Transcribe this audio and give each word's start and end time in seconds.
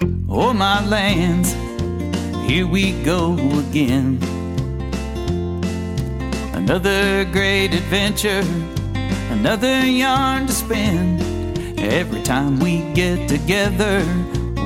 Oh, 0.00 0.52
my 0.52 0.86
lands, 0.86 1.52
here 2.48 2.68
we 2.68 2.92
go 3.02 3.34
again. 3.58 4.18
Another 6.54 7.24
great 7.24 7.74
adventure, 7.74 8.44
another 9.30 9.84
yarn 9.84 10.46
to 10.46 10.52
spin. 10.52 11.18
Every 11.78 12.22
time 12.22 12.60
we 12.60 12.82
get 12.94 13.28
together, 13.28 14.02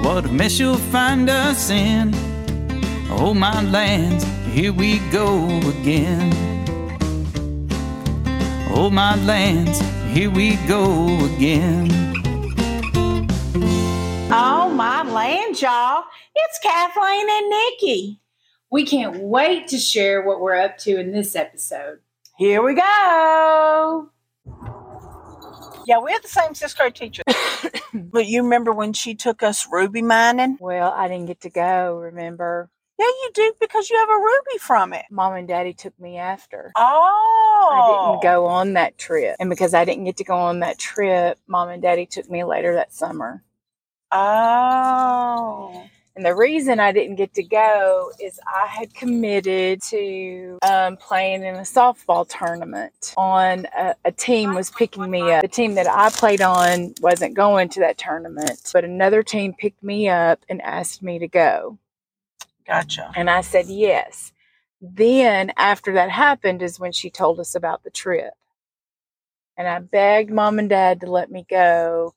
what 0.02 0.26
a 0.26 0.28
mess 0.28 0.58
you'll 0.58 0.76
find 0.76 1.30
us 1.30 1.70
in. 1.70 2.12
Oh, 3.08 3.32
my 3.32 3.62
lands, 3.62 4.24
here 4.52 4.74
we 4.74 4.98
go 5.10 5.46
again. 5.80 6.30
Oh, 8.74 8.90
my 8.90 9.16
lands, 9.24 9.80
here 10.12 10.30
we 10.30 10.56
go 10.68 11.24
again. 11.34 12.11
Oh, 14.34 14.70
my 14.70 15.02
land, 15.02 15.60
y'all. 15.60 16.04
It's 16.34 16.58
Kathleen 16.60 17.26
and 17.28 17.50
Nikki. 17.50 18.18
We 18.70 18.86
can't 18.86 19.18
wait 19.18 19.68
to 19.68 19.78
share 19.78 20.22
what 20.22 20.40
we're 20.40 20.56
up 20.56 20.78
to 20.78 20.98
in 20.98 21.12
this 21.12 21.36
episode. 21.36 21.98
Here 22.38 22.62
we 22.62 22.74
go. 22.74 24.08
Yeah, 25.86 25.98
we 25.98 26.12
had 26.12 26.22
the 26.22 26.28
same 26.28 26.54
sixth 26.54 26.78
grade 26.78 26.94
teacher. 26.94 27.22
but 27.94 28.24
you 28.26 28.42
remember 28.42 28.72
when 28.72 28.94
she 28.94 29.14
took 29.14 29.42
us 29.42 29.68
ruby 29.70 30.00
mining? 30.00 30.56
Well, 30.58 30.90
I 30.96 31.08
didn't 31.08 31.26
get 31.26 31.42
to 31.42 31.50
go, 31.50 31.98
remember? 31.98 32.70
Yeah, 32.98 33.04
you 33.04 33.30
do 33.34 33.52
because 33.60 33.90
you 33.90 33.98
have 33.98 34.08
a 34.08 34.16
ruby 34.16 34.58
from 34.60 34.94
it. 34.94 35.04
Mom 35.10 35.34
and 35.34 35.46
Daddy 35.46 35.74
took 35.74 36.00
me 36.00 36.16
after. 36.16 36.72
Oh. 36.74 37.68
I 37.70 38.12
didn't 38.12 38.22
go 38.22 38.46
on 38.46 38.72
that 38.72 38.96
trip. 38.96 39.36
And 39.38 39.50
because 39.50 39.74
I 39.74 39.84
didn't 39.84 40.04
get 40.04 40.16
to 40.16 40.24
go 40.24 40.36
on 40.36 40.60
that 40.60 40.78
trip, 40.78 41.38
Mom 41.46 41.68
and 41.68 41.82
Daddy 41.82 42.06
took 42.06 42.30
me 42.30 42.44
later 42.44 42.76
that 42.76 42.94
summer. 42.94 43.42
Oh. 44.12 45.84
And 46.14 46.26
the 46.26 46.34
reason 46.34 46.78
I 46.78 46.92
didn't 46.92 47.16
get 47.16 47.32
to 47.34 47.42
go 47.42 48.12
is 48.20 48.38
I 48.46 48.66
had 48.66 48.94
committed 48.94 49.82
to 49.84 50.58
um, 50.62 50.98
playing 50.98 51.42
in 51.42 51.56
a 51.56 51.60
softball 51.62 52.28
tournament. 52.28 53.14
On 53.16 53.66
a, 53.76 53.94
a 54.04 54.12
team 54.12 54.54
was 54.54 54.70
picking 54.70 55.10
me 55.10 55.32
up. 55.32 55.42
The 55.42 55.48
team 55.48 55.74
that 55.76 55.88
I 55.88 56.10
played 56.10 56.42
on 56.42 56.94
wasn't 57.00 57.34
going 57.34 57.70
to 57.70 57.80
that 57.80 57.96
tournament, 57.96 58.70
but 58.74 58.84
another 58.84 59.22
team 59.22 59.54
picked 59.54 59.82
me 59.82 60.08
up 60.10 60.44
and 60.50 60.60
asked 60.62 61.02
me 61.02 61.18
to 61.18 61.28
go. 61.28 61.78
Gotcha. 62.66 63.10
And 63.16 63.30
I 63.30 63.40
said 63.40 63.66
yes. 63.66 64.32
Then, 64.82 65.52
after 65.56 65.94
that 65.94 66.10
happened, 66.10 66.60
is 66.62 66.78
when 66.78 66.92
she 66.92 67.08
told 67.10 67.40
us 67.40 67.54
about 67.54 67.84
the 67.84 67.90
trip. 67.90 68.34
And 69.56 69.68
I 69.68 69.78
begged 69.78 70.30
mom 70.30 70.58
and 70.58 70.68
dad 70.68 71.00
to 71.00 71.10
let 71.10 71.30
me 71.30 71.46
go, 71.48 72.14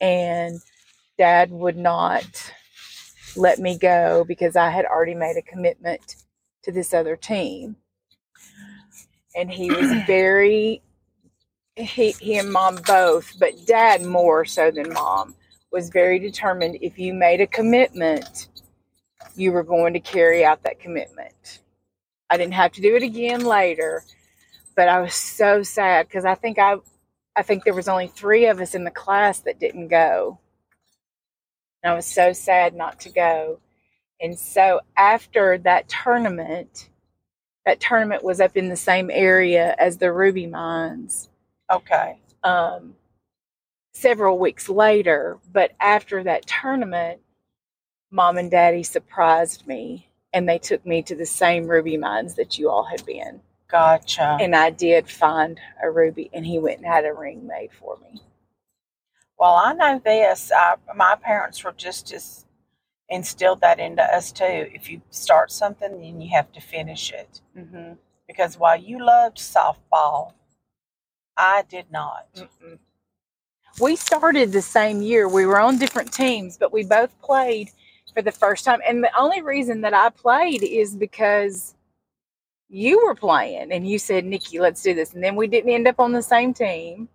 and 0.00 0.60
dad 1.18 1.50
would 1.50 1.76
not 1.76 2.52
let 3.36 3.58
me 3.58 3.78
go 3.78 4.24
because 4.26 4.56
I 4.56 4.70
had 4.70 4.84
already 4.84 5.14
made 5.14 5.36
a 5.36 5.42
commitment 5.42 6.16
to 6.62 6.72
this 6.72 6.94
other 6.94 7.16
team. 7.16 7.76
And 9.36 9.50
he 9.50 9.70
was 9.70 9.90
very, 10.06 10.82
he, 11.76 12.12
he 12.12 12.38
and 12.38 12.52
mom 12.52 12.78
both, 12.86 13.38
but 13.38 13.66
dad 13.66 14.04
more 14.04 14.44
so 14.44 14.70
than 14.70 14.92
mom, 14.92 15.34
was 15.72 15.90
very 15.90 16.20
determined 16.20 16.78
if 16.80 16.98
you 16.98 17.12
made 17.12 17.40
a 17.40 17.48
commitment, 17.48 18.48
you 19.34 19.50
were 19.50 19.64
going 19.64 19.92
to 19.92 20.00
carry 20.00 20.44
out 20.44 20.62
that 20.62 20.78
commitment. 20.78 21.60
I 22.30 22.36
didn't 22.36 22.54
have 22.54 22.72
to 22.72 22.80
do 22.80 22.94
it 22.94 23.02
again 23.02 23.44
later, 23.44 24.04
but 24.76 24.88
I 24.88 25.00
was 25.00 25.14
so 25.14 25.62
sad 25.64 26.06
because 26.06 26.24
I 26.24 26.36
think 26.36 26.58
I 26.58 26.76
I 27.36 27.42
think 27.42 27.64
there 27.64 27.74
was 27.74 27.88
only 27.88 28.06
3 28.06 28.46
of 28.46 28.60
us 28.60 28.76
in 28.76 28.84
the 28.84 28.92
class 28.92 29.40
that 29.40 29.58
didn't 29.58 29.88
go. 29.88 30.38
And 31.84 31.92
I 31.92 31.94
was 31.94 32.06
so 32.06 32.32
sad 32.32 32.74
not 32.74 32.98
to 33.00 33.10
go. 33.10 33.60
And 34.18 34.38
so 34.38 34.80
after 34.96 35.58
that 35.58 35.86
tournament, 35.86 36.88
that 37.66 37.78
tournament 37.78 38.24
was 38.24 38.40
up 38.40 38.56
in 38.56 38.70
the 38.70 38.76
same 38.76 39.10
area 39.10 39.76
as 39.78 39.98
the 39.98 40.10
Ruby 40.10 40.46
Mines. 40.46 41.28
Okay. 41.70 42.18
Um, 42.42 42.94
several 43.92 44.38
weeks 44.38 44.70
later, 44.70 45.38
but 45.52 45.72
after 45.78 46.22
that 46.24 46.46
tournament, 46.46 47.20
mom 48.10 48.38
and 48.38 48.50
daddy 48.50 48.82
surprised 48.82 49.66
me 49.66 50.08
and 50.32 50.48
they 50.48 50.58
took 50.58 50.84
me 50.86 51.02
to 51.02 51.14
the 51.14 51.26
same 51.26 51.66
ruby 51.66 51.96
mines 51.96 52.34
that 52.34 52.58
you 52.58 52.70
all 52.70 52.84
had 52.84 53.04
been. 53.04 53.40
Gotcha. 53.68 54.38
And 54.40 54.54
I 54.54 54.70
did 54.70 55.08
find 55.08 55.60
a 55.82 55.90
ruby 55.90 56.30
and 56.32 56.46
he 56.46 56.58
went 56.58 56.78
and 56.78 56.86
had 56.86 57.04
a 57.04 57.12
ring 57.12 57.46
made 57.46 57.70
for 57.78 57.98
me. 57.98 58.20
Well, 59.38 59.54
I 59.54 59.72
know 59.72 60.00
this. 60.04 60.52
I, 60.54 60.76
my 60.94 61.16
parents 61.20 61.62
were 61.64 61.72
just 61.72 62.12
as 62.12 62.46
instilled 63.08 63.60
that 63.60 63.78
into 63.78 64.02
us 64.02 64.32
too. 64.32 64.44
If 64.44 64.90
you 64.90 65.02
start 65.10 65.52
something, 65.52 66.00
then 66.00 66.20
you 66.20 66.30
have 66.34 66.50
to 66.52 66.60
finish 66.60 67.12
it. 67.12 67.40
Mm-hmm. 67.56 67.94
Because 68.26 68.58
while 68.58 68.80
you 68.80 69.04
loved 69.04 69.38
softball, 69.38 70.32
I 71.36 71.64
did 71.68 71.86
not. 71.90 72.28
Mm-mm. 72.36 72.78
We 73.80 73.96
started 73.96 74.52
the 74.52 74.62
same 74.62 75.02
year. 75.02 75.28
We 75.28 75.46
were 75.46 75.60
on 75.60 75.78
different 75.78 76.12
teams, 76.12 76.56
but 76.56 76.72
we 76.72 76.84
both 76.84 77.20
played 77.20 77.70
for 78.14 78.22
the 78.22 78.32
first 78.32 78.64
time. 78.64 78.80
And 78.86 79.02
the 79.02 79.10
only 79.18 79.42
reason 79.42 79.80
that 79.80 79.94
I 79.94 80.10
played 80.10 80.62
is 80.62 80.94
because 80.94 81.74
you 82.68 83.04
were 83.04 83.14
playing 83.14 83.72
and 83.72 83.86
you 83.86 83.98
said, 83.98 84.24
Nikki, 84.24 84.60
let's 84.60 84.82
do 84.82 84.94
this. 84.94 85.12
And 85.12 85.22
then 85.22 85.36
we 85.36 85.48
didn't 85.48 85.70
end 85.70 85.88
up 85.88 85.98
on 85.98 86.12
the 86.12 86.22
same 86.22 86.54
team. 86.54 87.08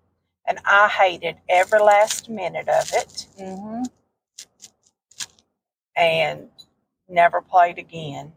And 0.50 0.60
I 0.66 0.90
hated 0.90 1.38
every 1.50 1.80
last 1.82 2.30
minute 2.30 2.70
of 2.70 2.92
it 2.94 3.28
Mm-hmm. 3.40 3.84
and 5.98 6.50
never 7.10 7.42
played 7.42 7.80
again. 7.80 8.34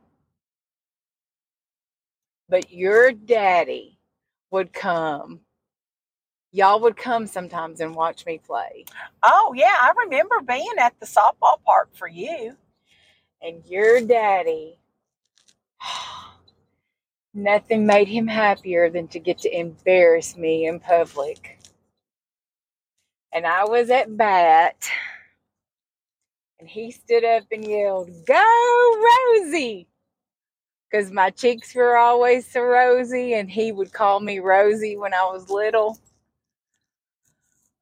But 2.49 2.73
your 2.73 3.13
daddy 3.13 3.99
would 4.51 4.73
come. 4.73 5.41
Y'all 6.53 6.81
would 6.81 6.97
come 6.97 7.27
sometimes 7.27 7.81
and 7.81 7.95
watch 7.97 8.27
me 8.27 8.39
play. 8.39 8.85
Oh, 9.23 9.55
yeah, 9.57 9.75
I 9.81 9.93
remember 10.05 10.41
being 10.43 10.73
at 10.79 10.99
the 11.01 11.07
softball 11.07 11.63
park 11.65 11.91
for 11.95 12.09
you. 12.09 12.57
And 13.43 13.65
your 13.67 14.01
daddy, 14.03 14.79
nothing 17.35 17.87
made 17.87 18.09
him 18.09 18.29
happier 18.29 18.91
than 18.91 19.09
to 19.09 19.21
get 19.21 19.39
to 19.41 19.59
embarrass 19.59 20.37
me 20.37 20.67
in 20.67 20.81
public. 20.81 21.59
And 23.33 23.47
I 23.47 23.65
was 23.65 23.91
at 23.91 24.17
bat, 24.17 24.89
and 26.61 26.69
he 26.69 26.91
stood 26.91 27.25
up 27.25 27.45
and 27.51 27.67
yelled, 27.67 28.11
Go, 28.27 29.01
Rosie! 29.35 29.89
Because 30.91 31.11
my 31.11 31.31
cheeks 31.31 31.75
were 31.75 31.97
always 31.97 32.47
so 32.47 32.63
rosy, 32.63 33.35
and 33.35 33.51
he 33.51 33.73
would 33.73 33.93
call 33.93 34.21
me 34.21 34.39
Rosie 34.39 34.97
when 34.97 35.15
I 35.15 35.25
was 35.25 35.49
little. 35.51 35.99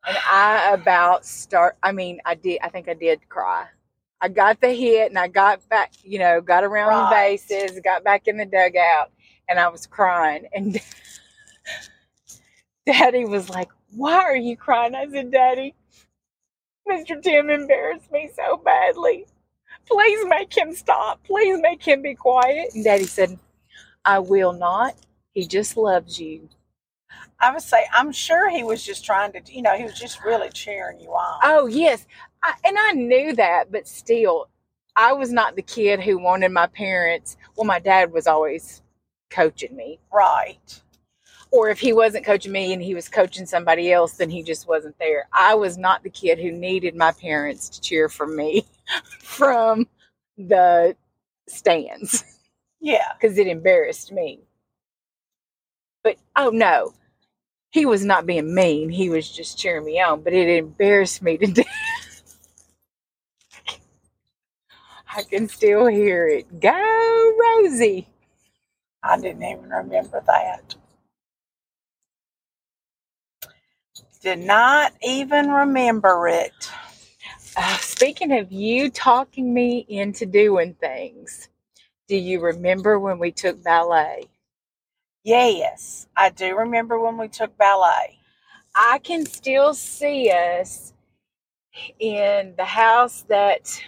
And 0.06 0.16
I 0.28 0.72
about 0.72 1.26
start, 1.26 1.76
I 1.82 1.92
mean, 1.92 2.20
I 2.24 2.34
did, 2.36 2.60
I 2.62 2.68
think 2.68 2.88
I 2.88 2.94
did 2.94 3.28
cry. 3.28 3.66
I 4.22 4.28
got 4.28 4.60
the 4.60 4.70
hit 4.70 5.10
and 5.10 5.18
I 5.18 5.28
got 5.28 5.66
back, 5.68 5.92
you 6.02 6.18
know, 6.18 6.40
got 6.40 6.64
around 6.64 6.90
Right. 6.90 7.36
the 7.38 7.56
bases, 7.56 7.80
got 7.82 8.04
back 8.04 8.28
in 8.28 8.36
the 8.36 8.46
dugout, 8.46 9.10
and 9.48 9.58
I 9.58 9.68
was 9.68 9.86
crying. 9.86 10.46
And 10.54 10.78
Daddy 12.86 13.24
was 13.24 13.50
like, 13.50 13.70
Why 13.92 14.14
are 14.14 14.36
you 14.36 14.56
crying? 14.56 14.94
I 14.94 15.08
said, 15.10 15.30
Daddy, 15.30 15.74
Mr. 16.88 17.22
Tim 17.22 17.50
embarrassed 17.50 18.10
me 18.12 18.30
so 18.34 18.56
badly. 18.58 19.26
Please 19.86 20.26
make 20.28 20.56
him 20.56 20.72
stop. 20.72 21.22
Please 21.24 21.58
make 21.60 21.82
him 21.82 22.02
be 22.02 22.14
quiet. 22.14 22.74
And 22.74 22.84
Daddy 22.84 23.04
said, 23.04 23.38
I 24.04 24.18
will 24.20 24.52
not. 24.52 24.94
He 25.32 25.46
just 25.46 25.76
loves 25.76 26.18
you. 26.18 26.48
I 27.40 27.52
would 27.52 27.62
say, 27.62 27.84
I'm 27.92 28.12
sure 28.12 28.50
he 28.50 28.62
was 28.62 28.84
just 28.84 29.04
trying 29.04 29.32
to, 29.32 29.40
you 29.46 29.62
know, 29.62 29.76
he 29.76 29.84
was 29.84 29.98
just 29.98 30.22
really 30.24 30.50
cheering 30.50 31.00
you 31.00 31.10
on. 31.10 31.40
Oh, 31.42 31.66
yes. 31.66 32.06
I, 32.42 32.54
and 32.64 32.76
I 32.78 32.92
knew 32.92 33.34
that, 33.34 33.72
but 33.72 33.88
still, 33.88 34.48
I 34.96 35.12
was 35.12 35.32
not 35.32 35.56
the 35.56 35.62
kid 35.62 36.00
who 36.00 36.18
wanted 36.18 36.50
my 36.50 36.66
parents. 36.66 37.36
Well, 37.56 37.66
my 37.66 37.78
dad 37.78 38.12
was 38.12 38.26
always 38.26 38.82
coaching 39.30 39.74
me. 39.74 39.98
Right. 40.12 40.82
Or 41.52 41.70
if 41.70 41.80
he 41.80 41.92
wasn't 41.94 42.26
coaching 42.26 42.52
me 42.52 42.72
and 42.74 42.82
he 42.82 42.94
was 42.94 43.08
coaching 43.08 43.46
somebody 43.46 43.92
else, 43.92 44.14
then 44.14 44.30
he 44.30 44.42
just 44.42 44.68
wasn't 44.68 44.98
there. 44.98 45.28
I 45.32 45.54
was 45.56 45.78
not 45.78 46.02
the 46.02 46.10
kid 46.10 46.38
who 46.40 46.52
needed 46.52 46.96
my 46.96 47.12
parents 47.12 47.70
to 47.70 47.80
cheer 47.80 48.08
for 48.10 48.26
me 48.26 48.66
from 49.20 49.88
the 50.38 50.96
stands 51.48 52.24
Yeah. 52.80 53.12
because 53.20 53.38
it 53.38 53.46
embarrassed 53.48 54.12
me. 54.12 54.40
But 56.04 56.16
oh 56.36 56.50
no, 56.50 56.94
he 57.72 57.86
was 57.86 58.04
not 58.04 58.26
being 58.26 58.54
mean. 58.54 58.90
He 58.90 59.10
was 59.10 59.30
just 59.30 59.58
cheering 59.58 59.86
me 59.86 60.00
on, 60.00 60.22
but 60.22 60.32
it 60.34 60.48
embarrassed 60.48 61.22
me 61.22 61.38
to 61.38 61.46
death. 61.52 61.66
I 65.16 65.22
can 65.24 65.48
still 65.48 65.86
hear 65.86 66.28
it. 66.28 66.60
Go, 66.60 67.32
Rosie. 67.62 68.08
I 69.02 69.20
didn't 69.20 69.42
even 69.44 69.70
remember 69.70 70.22
that. 70.26 70.74
Did 74.20 74.40
not 74.40 74.94
even 75.02 75.50
remember 75.50 76.28
it. 76.28 76.70
Uh, 77.56 77.76
speaking 77.78 78.32
of 78.32 78.52
you 78.52 78.90
talking 78.90 79.52
me 79.54 79.86
into 79.88 80.26
doing 80.26 80.74
things, 80.74 81.48
do 82.08 82.16
you 82.16 82.40
remember 82.40 82.98
when 82.98 83.18
we 83.18 83.32
took 83.32 83.62
ballet? 83.64 84.26
Yes, 85.24 86.08
I 86.16 86.30
do 86.30 86.56
remember 86.56 86.98
when 87.00 87.18
we 87.18 87.28
took 87.28 87.56
ballet. 87.58 88.18
I 88.74 89.00
can 89.04 89.26
still 89.26 89.74
see 89.74 90.30
us 90.30 90.94
in 92.00 92.54
the 92.56 92.64
house 92.64 93.24
that 93.28 93.82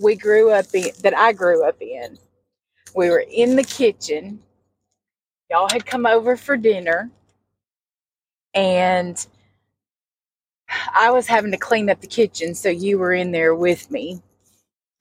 we 0.00 0.16
grew 0.16 0.50
up 0.50 0.66
in, 0.74 0.90
that 1.02 1.16
I 1.16 1.32
grew 1.32 1.64
up 1.66 1.80
in. 1.82 2.18
We 2.96 3.10
were 3.10 3.24
in 3.30 3.56
the 3.56 3.64
kitchen. 3.64 4.40
Y'all 5.50 5.68
had 5.70 5.86
come 5.86 6.06
over 6.06 6.36
for 6.36 6.56
dinner, 6.56 7.10
and 8.54 9.26
I 10.94 11.10
was 11.10 11.26
having 11.26 11.50
to 11.52 11.56
clean 11.58 11.90
up 11.90 12.00
the 12.00 12.06
kitchen, 12.06 12.54
so 12.54 12.68
you 12.68 12.98
were 12.98 13.12
in 13.12 13.32
there 13.32 13.54
with 13.54 13.90
me 13.90 14.22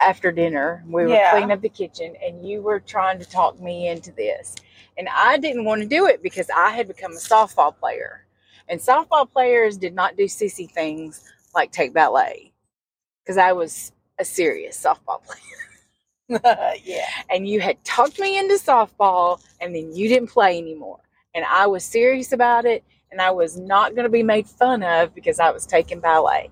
after 0.01 0.31
dinner. 0.31 0.83
We 0.87 1.03
were 1.03 1.09
Yeah. 1.09 1.31
cleaning 1.31 1.51
up 1.51 1.61
the 1.61 1.69
kitchen, 1.69 2.15
and 2.23 2.47
you 2.47 2.61
were 2.61 2.79
trying 2.79 3.19
to 3.19 3.25
talk 3.25 3.59
me 3.59 3.87
into 3.87 4.11
this. 4.11 4.55
And 4.97 5.09
I 5.09 5.37
didn't 5.37 5.65
want 5.65 5.81
to 5.81 5.87
do 5.87 6.07
it 6.07 6.21
because 6.23 6.49
I 6.55 6.71
had 6.71 6.87
become 6.87 7.13
a 7.13 7.17
softball 7.17 7.75
player. 7.77 8.25
And 8.69 8.79
softball 8.79 9.29
players 9.31 9.77
did 9.77 9.93
not 9.93 10.17
do 10.17 10.25
sissy 10.25 10.69
things 10.69 11.23
like 11.55 11.71
take 11.71 11.93
ballet 11.93 12.53
because 13.23 13.37
I 13.37 13.53
was 13.53 13.91
a 14.19 14.25
serious 14.25 14.81
softball 14.81 15.21
player. 15.25 15.39
yeah. 16.83 17.07
And 17.29 17.47
you 17.47 17.59
had 17.61 17.83
talked 17.83 18.19
me 18.19 18.37
into 18.37 18.55
softball, 18.55 19.41
and 19.61 19.75
then 19.75 19.95
you 19.95 20.07
didn't 20.09 20.29
play 20.29 20.57
anymore. 20.57 20.99
And 21.35 21.45
I 21.45 21.67
was 21.67 21.83
serious 21.83 22.31
about 22.31 22.65
it, 22.65 22.83
and 23.13 23.21
I 23.21 23.29
was 23.29 23.57
not 23.57 23.93
going 23.93 24.05
to 24.05 24.09
be 24.09 24.23
made 24.23 24.47
fun 24.47 24.81
of 24.81 25.13
because 25.13 25.39
I 25.39 25.51
was 25.51 25.67
taking 25.67 25.99
ballet. 25.99 26.49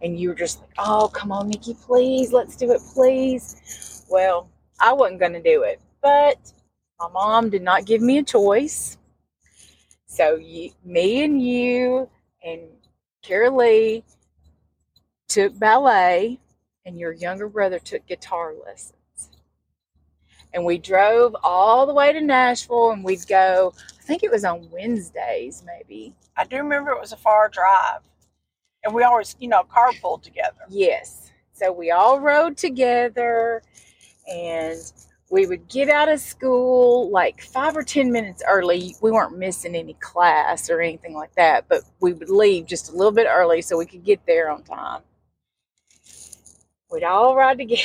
And 0.00 0.18
you 0.18 0.30
were 0.30 0.34
just 0.34 0.60
like, 0.60 0.70
oh, 0.78 1.08
come 1.12 1.30
on, 1.30 1.48
Nikki, 1.48 1.74
please, 1.74 2.32
let's 2.32 2.56
do 2.56 2.72
it, 2.72 2.80
please. 2.94 4.06
Well, 4.08 4.48
I 4.80 4.94
wasn't 4.94 5.20
going 5.20 5.34
to 5.34 5.42
do 5.42 5.64
it, 5.64 5.80
but 6.00 6.38
my 6.98 7.08
mom 7.12 7.50
did 7.50 7.62
not 7.62 7.84
give 7.84 8.00
me 8.00 8.16
a 8.18 8.22
choice. 8.22 8.96
So 10.06 10.36
you, 10.36 10.70
me 10.82 11.24
and 11.24 11.42
you 11.42 12.08
and 12.42 12.62
Kara 13.22 13.50
Lee 13.50 14.02
took 15.28 15.58
ballet, 15.58 16.40
and 16.86 16.98
your 16.98 17.12
younger 17.12 17.48
brother 17.48 17.78
took 17.78 18.06
guitar 18.06 18.54
lessons. 18.64 18.96
And 20.54 20.64
we 20.64 20.78
drove 20.78 21.36
all 21.42 21.86
the 21.86 21.94
way 21.94 22.14
to 22.14 22.20
Nashville, 22.20 22.92
and 22.92 23.04
we'd 23.04 23.26
go. 23.28 23.74
I 24.02 24.04
think 24.04 24.24
it 24.24 24.32
was 24.32 24.44
on 24.44 24.68
Wednesdays, 24.72 25.62
maybe. 25.64 26.12
I 26.36 26.44
do 26.44 26.56
remember 26.56 26.90
it 26.90 27.00
was 27.00 27.12
a 27.12 27.16
far 27.16 27.48
drive. 27.48 28.00
And 28.82 28.92
we 28.92 29.04
always, 29.04 29.36
you 29.38 29.46
know, 29.46 29.62
carpooled 29.62 30.22
together. 30.22 30.62
Yes. 30.68 31.30
So 31.52 31.70
we 31.70 31.92
all 31.92 32.18
rode 32.18 32.56
together 32.56 33.62
and 34.28 34.80
we 35.30 35.46
would 35.46 35.68
get 35.68 35.88
out 35.88 36.08
of 36.08 36.18
school 36.18 37.10
like 37.10 37.42
five 37.42 37.76
or 37.76 37.84
10 37.84 38.10
minutes 38.10 38.42
early. 38.48 38.96
We 39.00 39.12
weren't 39.12 39.38
missing 39.38 39.76
any 39.76 39.94
class 39.94 40.68
or 40.68 40.80
anything 40.80 41.14
like 41.14 41.34
that, 41.36 41.68
but 41.68 41.82
we 42.00 42.12
would 42.12 42.28
leave 42.28 42.66
just 42.66 42.92
a 42.92 42.96
little 42.96 43.12
bit 43.12 43.28
early 43.30 43.62
so 43.62 43.78
we 43.78 43.86
could 43.86 44.04
get 44.04 44.26
there 44.26 44.50
on 44.50 44.64
time. 44.64 45.02
We'd 46.90 47.04
all 47.04 47.36
ride 47.36 47.58
together. 47.58 47.82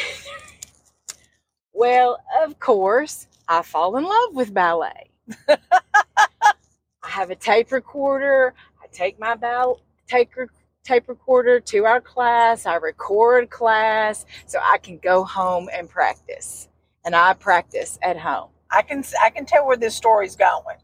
well, 1.73 2.17
of 2.43 2.59
course, 2.59 3.27
I 3.47 3.61
fall 3.61 3.97
in 3.97 4.03
love 4.03 4.33
with 4.33 4.51
ballet. 4.51 5.11
I 5.47 5.57
have 7.03 7.29
a 7.29 7.35
tape 7.35 7.71
recorder. 7.71 8.53
I 8.81 8.87
take 8.91 9.19
my 9.19 9.35
ball, 9.35 9.81
take 10.07 10.31
tape 10.83 11.07
recorder 11.09 11.59
to 11.59 11.85
our 11.85 12.01
class. 12.01 12.65
I 12.65 12.75
record 12.75 13.49
class 13.49 14.25
so 14.45 14.59
I 14.63 14.77
can 14.77 14.97
go 14.97 15.23
home 15.23 15.69
and 15.73 15.89
practice. 15.89 16.69
And 17.05 17.15
I 17.15 17.33
practice 17.33 17.97
at 18.01 18.17
home. 18.17 18.49
I 18.71 18.81
can 18.81 19.03
I 19.23 19.29
can 19.29 19.45
tell 19.45 19.65
where 19.65 19.77
this 19.77 19.95
story's 19.95 20.35
going. 20.35 20.77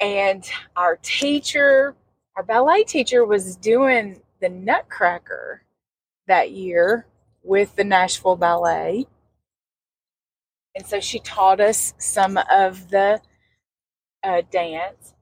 And 0.00 0.44
our 0.76 0.98
teacher, 1.02 1.94
our 2.36 2.42
ballet 2.42 2.84
teacher, 2.84 3.24
was 3.24 3.56
doing 3.56 4.20
the 4.40 4.50
Nutcracker 4.50 5.62
that 6.26 6.50
year 6.50 7.06
with 7.42 7.74
the 7.76 7.84
Nashville 7.84 8.36
Ballet. 8.36 9.06
And 10.76 10.86
so 10.86 11.00
she 11.00 11.20
taught 11.20 11.60
us 11.60 11.94
some 11.98 12.38
of 12.52 12.90
the 12.90 13.20
uh, 14.22 14.42
dance. 14.52 15.14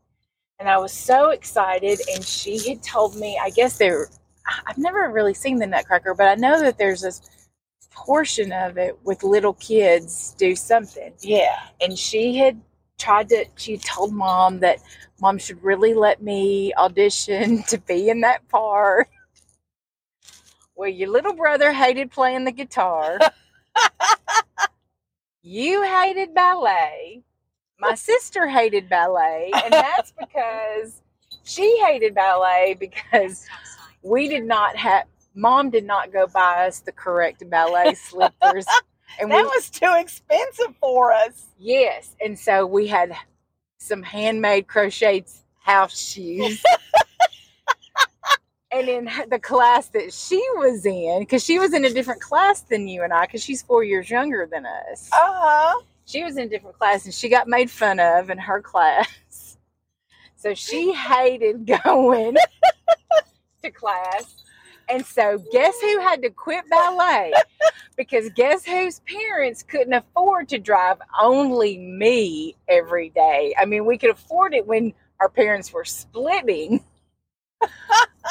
And 0.58 0.68
I 0.68 0.78
was 0.78 0.92
so 0.92 1.30
excited. 1.30 2.00
And 2.14 2.24
she 2.24 2.68
had 2.68 2.82
told 2.82 3.16
me, 3.16 3.38
I 3.42 3.50
guess 3.50 3.78
there, 3.78 4.08
I've 4.66 4.78
never 4.78 5.10
really 5.10 5.34
seen 5.34 5.58
the 5.58 5.66
Nutcracker, 5.66 6.14
but 6.14 6.28
I 6.28 6.34
know 6.34 6.60
that 6.60 6.78
there's 6.78 7.02
this 7.02 7.22
portion 7.92 8.52
of 8.52 8.76
it 8.76 8.98
with 9.04 9.22
little 9.22 9.54
kids 9.54 10.34
do 10.36 10.56
something 10.56 11.12
Yeah. 11.20 11.60
and 11.80 11.96
she 11.96 12.36
had 12.36 12.60
tried 12.98 13.28
to 13.28 13.44
she 13.56 13.76
told 13.76 14.12
mom 14.12 14.58
that 14.60 14.78
mom 15.20 15.38
should 15.38 15.62
really 15.62 15.94
let 15.94 16.20
me 16.20 16.74
audition 16.74 17.62
to 17.68 17.78
be 17.78 18.08
in 18.10 18.20
that 18.22 18.46
part 18.48 19.08
well 20.74 20.88
your 20.88 21.08
little 21.08 21.34
brother 21.34 21.72
hated 21.72 22.10
playing 22.10 22.44
the 22.44 22.52
guitar 22.52 23.18
you 25.44 25.82
hated 25.82 26.34
ballet 26.34 27.22
my 27.78 27.94
sister 27.94 28.48
hated 28.48 28.88
ballet 28.88 29.52
and 29.62 29.72
that's 29.72 30.12
because 30.18 31.02
she 31.44 31.78
hated 31.86 32.14
ballet 32.14 32.76
because 32.80 33.46
we 34.02 34.26
did 34.28 34.44
not 34.44 34.74
have 34.74 35.04
mom 35.34 35.70
did 35.70 35.84
not 35.84 36.12
go 36.12 36.26
buy 36.26 36.66
us 36.66 36.80
the 36.80 36.92
correct 36.92 37.48
ballet 37.48 37.94
slippers 37.94 38.66
and 39.18 39.30
That 39.30 39.42
we 39.42 39.42
was 39.44 39.70
too 39.70 39.92
expensive 39.96 40.74
for 40.80 41.12
us. 41.12 41.46
Yes. 41.58 42.16
And 42.24 42.38
so 42.38 42.66
we 42.66 42.86
had 42.86 43.14
some 43.78 44.02
handmade 44.02 44.66
crocheted 44.66 45.30
house 45.60 45.98
shoes. 45.98 46.62
and 48.74 48.88
in 48.88 49.06
her- 49.06 49.26
the 49.26 49.38
class 49.38 49.86
that 49.88 50.12
she 50.12 50.42
was 50.56 50.84
in, 50.84 51.20
because 51.20 51.44
she 51.44 51.58
was 51.58 51.72
in 51.72 51.84
a 51.84 51.90
different 51.90 52.20
class 52.20 52.62
than 52.62 52.88
you 52.88 53.02
and 53.02 53.12
I, 53.12 53.26
because 53.26 53.42
she's 53.42 53.62
four 53.62 53.84
years 53.84 54.10
younger 54.10 54.48
than 54.50 54.66
us. 54.66 55.08
Uh-huh. 55.12 55.80
She 56.06 56.24
was 56.24 56.36
in 56.36 56.46
a 56.46 56.48
different 56.48 56.76
class 56.76 57.04
and 57.04 57.14
she 57.14 57.28
got 57.28 57.48
made 57.48 57.70
fun 57.70 58.00
of 58.00 58.30
in 58.30 58.38
her 58.38 58.60
class. 58.72 59.56
So 60.36 60.54
she 60.54 60.92
hated 60.92 61.66
going 61.84 62.36
to 63.62 63.70
class. 63.70 64.42
And 64.90 65.06
so, 65.06 65.42
guess 65.50 65.80
who 65.80 66.00
had 66.00 66.20
to 66.22 66.28
quit 66.28 66.68
ballet? 66.68 67.32
Because 67.96 68.28
guess 68.36 68.66
whose 68.66 69.00
parents 69.00 69.62
couldn't 69.62 69.94
afford 69.94 70.50
to 70.50 70.58
drive 70.58 70.98
only 71.18 71.78
me 71.78 72.54
every 72.68 73.08
day? 73.08 73.54
I 73.58 73.64
mean, 73.64 73.86
we 73.86 73.96
could 73.96 74.10
afford 74.10 74.52
it 74.52 74.66
when 74.66 74.92
our 75.20 75.30
parents 75.30 75.72
were 75.72 75.86
splitting 75.86 76.84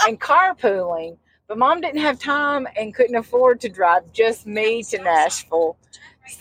and 0.08 0.20
carpooling, 0.20 1.18
but 1.48 1.58
mom 1.58 1.82
didn't 1.82 2.02
have 2.02 2.20
time 2.20 2.68
and 2.78 2.94
couldn't 2.94 3.16
afford 3.16 3.62
to 3.62 3.70
drive 3.70 4.12
just 4.14 4.46
me 4.48 4.84
to 4.84 4.98
Nashville. 5.00 5.78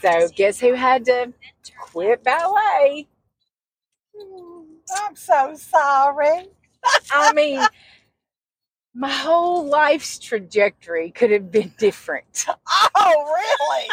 So, 0.01 0.29
guess 0.37 0.61
who 0.61 0.75
had 0.75 1.05
to 1.07 1.33
quit 1.81 2.23
ballet? 2.25 3.09
I'm 5.07 5.17
so 5.17 5.55
sorry. 5.57 6.49
I 7.13 7.33
mean, 7.33 7.61
my 8.95 9.11
whole 9.11 9.67
life's 9.67 10.19
trajectory 10.19 11.11
could 11.11 11.31
have 11.31 11.51
been 11.51 11.73
different. 11.79 12.47
Oh, 12.97 13.25
really? 13.25 13.89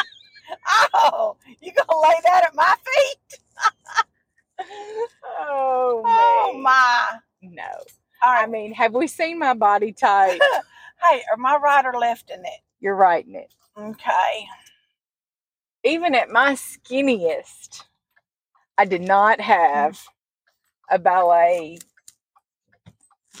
oh, 0.94 1.36
you 1.60 1.72
gonna 1.72 2.00
lay 2.00 2.14
that 2.24 2.44
at 2.46 2.54
my 2.54 2.74
feet? 2.84 3.40
Oh, 5.42 6.02
Oh 6.04 6.60
my. 6.62 7.18
No. 7.42 7.70
All 8.22 8.30
I 8.30 8.46
mean, 8.46 8.74
have 8.74 8.92
we 8.92 9.06
seen 9.06 9.38
my 9.38 9.54
body 9.54 9.92
type? 9.92 10.40
Hey, 11.02 11.22
are 11.30 11.38
my 11.38 11.56
right 11.56 11.86
or 11.86 11.98
left 11.98 12.30
in 12.30 12.40
it? 12.40 12.60
You're 12.78 12.94
right, 12.94 13.26
in 13.26 13.34
it. 13.34 13.54
Okay. 13.78 14.46
Even 15.82 16.14
at 16.14 16.28
my 16.28 16.52
skinniest, 16.52 17.84
I 18.76 18.84
did 18.84 19.00
not 19.00 19.40
have 19.40 19.94
mm. 19.94 20.06
a 20.90 20.98
ballet 20.98 21.78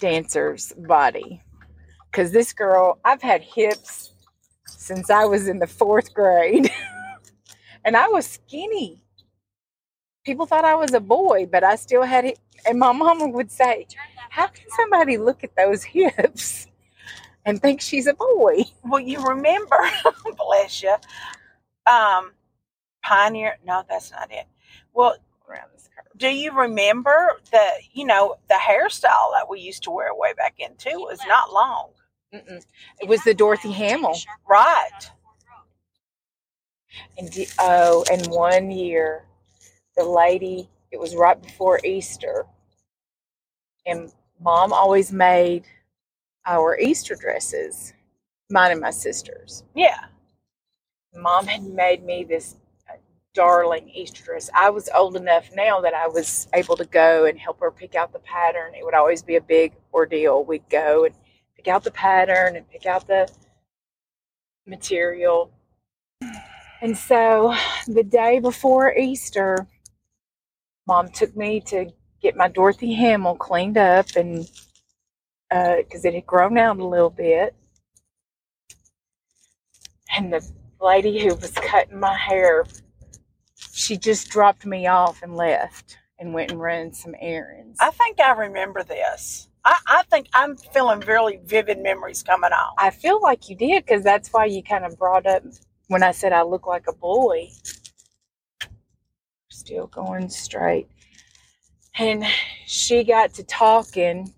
dancer's 0.00 0.72
body. 0.78 1.42
Because 2.10 2.32
this 2.32 2.52
girl, 2.52 2.98
I've 3.04 3.22
had 3.22 3.42
hips 3.42 4.12
since 4.66 5.10
I 5.10 5.26
was 5.26 5.46
in 5.46 5.58
the 5.58 5.66
fourth 5.66 6.14
grade. 6.14 6.70
and 7.84 7.96
I 7.96 8.08
was 8.08 8.26
skinny. 8.26 9.02
People 10.24 10.46
thought 10.46 10.64
I 10.64 10.74
was 10.74 10.92
a 10.92 11.00
boy, 11.00 11.46
but 11.50 11.64
I 11.64 11.76
still 11.76 12.02
had 12.02 12.24
it. 12.24 12.38
And 12.66 12.78
my 12.78 12.92
mama 12.92 13.28
would 13.28 13.50
say, 13.50 13.86
How 14.30 14.46
can 14.48 14.66
somebody 14.76 15.16
look 15.16 15.42
at 15.44 15.56
those 15.56 15.82
hips 15.82 16.66
and 17.46 17.60
think 17.60 17.80
she's 17.80 18.06
a 18.06 18.14
boy? 18.14 18.64
Well, 18.84 19.00
you 19.00 19.22
remember, 19.24 19.78
bless 20.36 20.82
you, 20.82 20.94
um, 21.90 22.32
Pioneer. 23.02 23.56
No, 23.64 23.82
that's 23.88 24.10
not 24.12 24.30
it. 24.30 24.46
Well, 24.92 25.16
Around 25.48 25.70
this 25.74 25.88
curve. 25.94 26.06
do 26.16 26.28
you 26.28 26.52
remember 26.56 27.40
the, 27.50 27.66
you 27.92 28.04
know, 28.06 28.36
the 28.48 28.54
hairstyle 28.54 29.32
that 29.32 29.48
we 29.48 29.60
used 29.60 29.82
to 29.84 29.90
wear 29.90 30.14
way 30.14 30.32
back 30.34 30.54
in 30.58 30.76
too 30.76 30.98
was 30.98 31.18
not 31.26 31.52
long. 31.52 31.90
Mm-mm. 32.32 32.62
It 33.00 33.08
was 33.08 33.22
the 33.24 33.34
Dorothy 33.34 33.72
Hamill. 33.72 34.16
Right. 34.48 35.10
And 37.18 37.30
oh, 37.58 38.04
and 38.12 38.26
one 38.28 38.70
year, 38.70 39.24
the 39.96 40.04
lady, 40.04 40.68
it 40.90 40.98
was 40.98 41.14
right 41.14 41.40
before 41.40 41.80
Easter, 41.84 42.46
and 43.86 44.12
mom 44.40 44.72
always 44.72 45.12
made 45.12 45.64
our 46.46 46.78
Easter 46.78 47.14
dresses, 47.14 47.92
mine 48.50 48.72
and 48.72 48.80
my 48.80 48.90
sister's. 48.90 49.64
Yeah. 49.74 50.06
Mom 51.14 51.46
had 51.46 51.62
made 51.62 52.04
me 52.04 52.24
this 52.24 52.56
uh, 52.88 52.94
darling 53.34 53.90
Easter 53.90 54.24
dress. 54.24 54.48
I 54.54 54.70
was 54.70 54.88
old 54.94 55.16
enough 55.16 55.50
now 55.54 55.80
that 55.80 55.94
I 55.94 56.06
was 56.06 56.48
able 56.54 56.76
to 56.76 56.84
go 56.84 57.26
and 57.26 57.38
help 57.38 57.60
her 57.60 57.70
pick 57.70 57.94
out 57.94 58.12
the 58.12 58.20
pattern. 58.20 58.74
It 58.74 58.84
would 58.84 58.94
always 58.94 59.22
be 59.22 59.36
a 59.36 59.40
big 59.40 59.72
ordeal. 59.92 60.44
We'd 60.44 60.68
go 60.70 61.04
and 61.04 61.14
pick 61.56 61.68
out 61.68 61.84
the 61.84 61.90
pattern 61.90 62.56
and 62.56 62.68
pick 62.70 62.86
out 62.86 63.06
the 63.06 63.28
material. 64.66 65.50
And 66.80 66.96
so 66.96 67.54
the 67.86 68.04
day 68.04 68.38
before 68.38 68.96
Easter, 68.96 69.66
mom 70.90 71.08
took 71.08 71.36
me 71.36 71.60
to 71.60 71.86
get 72.20 72.36
my 72.36 72.48
Dorothy 72.48 72.92
Hamill 72.94 73.36
cleaned 73.36 73.78
up 73.78 74.06
and 74.16 74.50
uh, 75.52 75.76
because 75.76 76.04
it 76.04 76.14
had 76.14 76.26
grown 76.26 76.58
out 76.58 76.80
a 76.80 76.84
little 76.84 77.10
bit. 77.10 77.54
And 80.16 80.32
the 80.32 80.44
lady 80.80 81.20
who 81.20 81.36
was 81.36 81.52
cutting 81.52 82.00
my 82.00 82.16
hair, 82.16 82.66
she 83.72 83.96
just 83.96 84.30
dropped 84.30 84.66
me 84.66 84.88
off 84.88 85.22
and 85.22 85.36
left 85.36 85.96
and 86.18 86.34
went 86.34 86.50
and 86.50 86.60
ran 86.60 86.92
some 86.92 87.14
errands. 87.20 87.78
I 87.80 87.92
think 87.92 88.18
I 88.18 88.32
remember 88.32 88.82
this. 88.82 89.48
I, 89.64 89.76
I 89.86 90.02
think 90.10 90.26
I'm 90.34 90.56
feeling 90.56 91.00
really 91.00 91.38
vivid 91.44 91.78
memories 91.78 92.24
coming 92.24 92.50
on. 92.52 92.74
I 92.78 92.90
feel 92.90 93.20
like 93.22 93.48
you 93.48 93.54
did 93.54 93.86
because 93.86 94.02
that's 94.02 94.30
why 94.30 94.46
you 94.46 94.60
kind 94.60 94.84
of 94.84 94.98
brought 94.98 95.26
up 95.26 95.44
when 95.86 96.02
I 96.02 96.10
said 96.10 96.32
I 96.32 96.42
look 96.42 96.66
like 96.66 96.88
a 96.88 96.92
boy. 96.92 97.48
Still 99.70 99.86
going 99.86 100.28
straight. 100.28 100.88
And 101.96 102.26
she 102.66 103.04
got 103.04 103.32
to 103.34 103.44
talking 103.44 104.34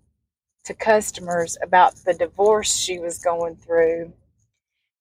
to 0.64 0.74
customers 0.74 1.56
about 1.62 1.96
the 2.04 2.12
divorce 2.12 2.76
she 2.76 2.98
was 2.98 3.18
going 3.18 3.56
through. 3.56 4.12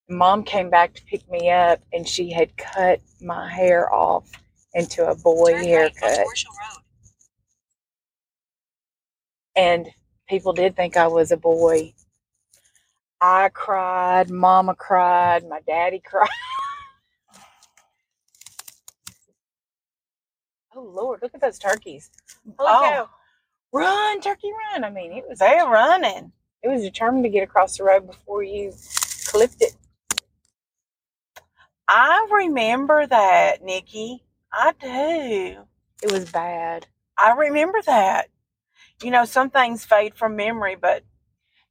Mom 0.08 0.42
came 0.42 0.70
back 0.70 0.94
to 0.94 1.04
pick 1.04 1.30
me 1.30 1.50
up 1.50 1.80
and 1.92 2.08
she 2.08 2.30
had 2.32 2.56
cut 2.56 3.00
my 3.20 3.46
hair 3.46 3.92
off 3.92 4.26
into 4.72 5.06
a 5.06 5.14
boy 5.14 5.54
haircut. 5.54 6.26
And 9.54 9.90
people 10.30 10.54
did 10.54 10.76
think 10.76 10.96
I 10.96 11.08
was 11.08 11.30
a 11.30 11.36
boy. 11.36 11.92
I 13.20 13.50
cried, 13.50 14.30
mama 14.30 14.74
cried, 14.76 15.46
my 15.46 15.60
daddy 15.66 16.00
cried. 16.02 16.30
Oh 20.76 20.82
Lord, 20.82 21.20
look 21.22 21.34
at 21.34 21.40
those 21.40 21.58
turkeys. 21.58 22.10
Holy 22.58 22.76
Oh. 22.76 22.80
cow. 22.80 23.10
Run, 23.72 24.20
turkey, 24.20 24.50
run. 24.72 24.84
I 24.84 24.90
mean, 24.90 25.12
it 25.12 25.24
was 25.28 25.38
They're 25.38 25.66
running. 25.66 26.32
it 26.62 26.68
was 26.68 26.82
determined 26.82 27.24
to 27.24 27.30
get 27.30 27.44
across 27.44 27.78
the 27.78 27.84
road 27.84 28.06
before 28.06 28.42
you 28.42 28.72
clipped 29.26 29.62
it. 29.62 29.74
I 31.88 32.28
remember 32.32 33.06
that, 33.06 33.64
Nikki. 33.64 34.24
I 34.52 34.72
do. 34.80 35.64
It 36.02 36.12
was 36.12 36.30
bad. 36.30 36.86
I 37.18 37.32
remember 37.32 37.80
that. 37.86 38.28
You 39.02 39.10
know, 39.12 39.24
some 39.24 39.50
things 39.50 39.84
fade 39.84 40.16
from 40.16 40.36
memory, 40.36 40.76
but 40.80 41.04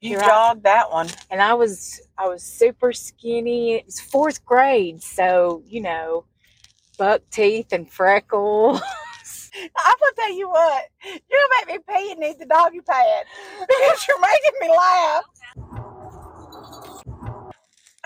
you 0.01 0.11
You're 0.11 0.21
right. 0.21 0.27
jogged 0.27 0.63
that 0.63 0.91
one. 0.91 1.09
And 1.31 1.41
I 1.41 1.53
was 1.55 2.01
I 2.17 2.27
was 2.29 2.43
super 2.43 2.93
skinny. 2.93 3.75
It 3.75 3.85
was 3.87 3.99
fourth 3.99 4.45
grade, 4.45 5.03
so 5.03 5.63
you 5.67 5.81
know, 5.81 6.25
buck 7.01 7.23
teeth 7.31 7.73
and 7.73 7.91
freckles. 7.91 8.79
I'm 9.55 9.95
gonna 9.99 10.13
tell 10.15 10.33
you 10.37 10.47
what, 10.51 10.85
you're 11.03 11.41
gonna 11.49 11.65
make 11.65 11.79
me 11.79 11.95
pee 11.95 12.11
and 12.11 12.19
need 12.19 12.37
the 12.37 12.45
doggy 12.45 12.81
pad 12.81 13.25
because 13.67 14.07
you're 14.07 14.21
making 14.21 14.51
me 14.61 14.69
laugh. 14.69 15.23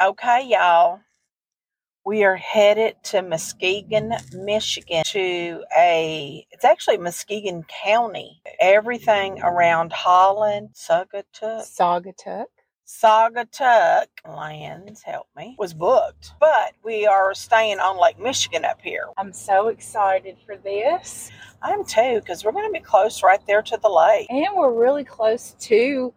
Okay, 0.02 0.48
y'all. 0.48 1.02
We 2.06 2.24
are 2.24 2.38
headed 2.38 2.96
to 3.06 3.22
Muskegon, 3.22 4.14
Michigan 4.34 5.04
to 5.08 5.64
a 5.78 6.48
it's 6.52 6.64
actually 6.64 6.98
Muskegon 6.98 7.66
County. 7.84 8.42
Everything 8.62 9.42
around 9.42 9.92
Holland, 9.92 10.70
Saugatuck, 10.74 11.64
Saugatuck. 11.68 12.46
Saugatuck 12.86 14.06
lands, 14.28 15.02
help 15.02 15.28
me, 15.36 15.56
was 15.58 15.74
booked. 15.74 16.34
But 16.40 16.74
we 16.84 17.08
are 17.08 17.34
staying 17.34 17.80
on 17.80 18.00
Lake 18.00 18.20
Michigan 18.20 18.64
up 18.64 18.80
here. 18.82 19.06
I'm 19.18 19.34
so 19.34 19.70
excited 19.70 20.38
for 20.46 20.56
this. 20.58 21.32
I'm 21.64 21.84
too, 21.84 22.20
because 22.20 22.44
we're 22.44 22.52
going 22.52 22.72
to 22.72 22.80
be 22.80 22.86
close 22.86 23.24
right 23.24 23.40
there 23.48 23.64
to 23.64 23.80
the 23.82 23.90
lake. 23.90 24.28
And 24.30 24.56
we're 24.56 24.72
really 24.72 25.04
close 25.04 25.56
to 25.62 26.14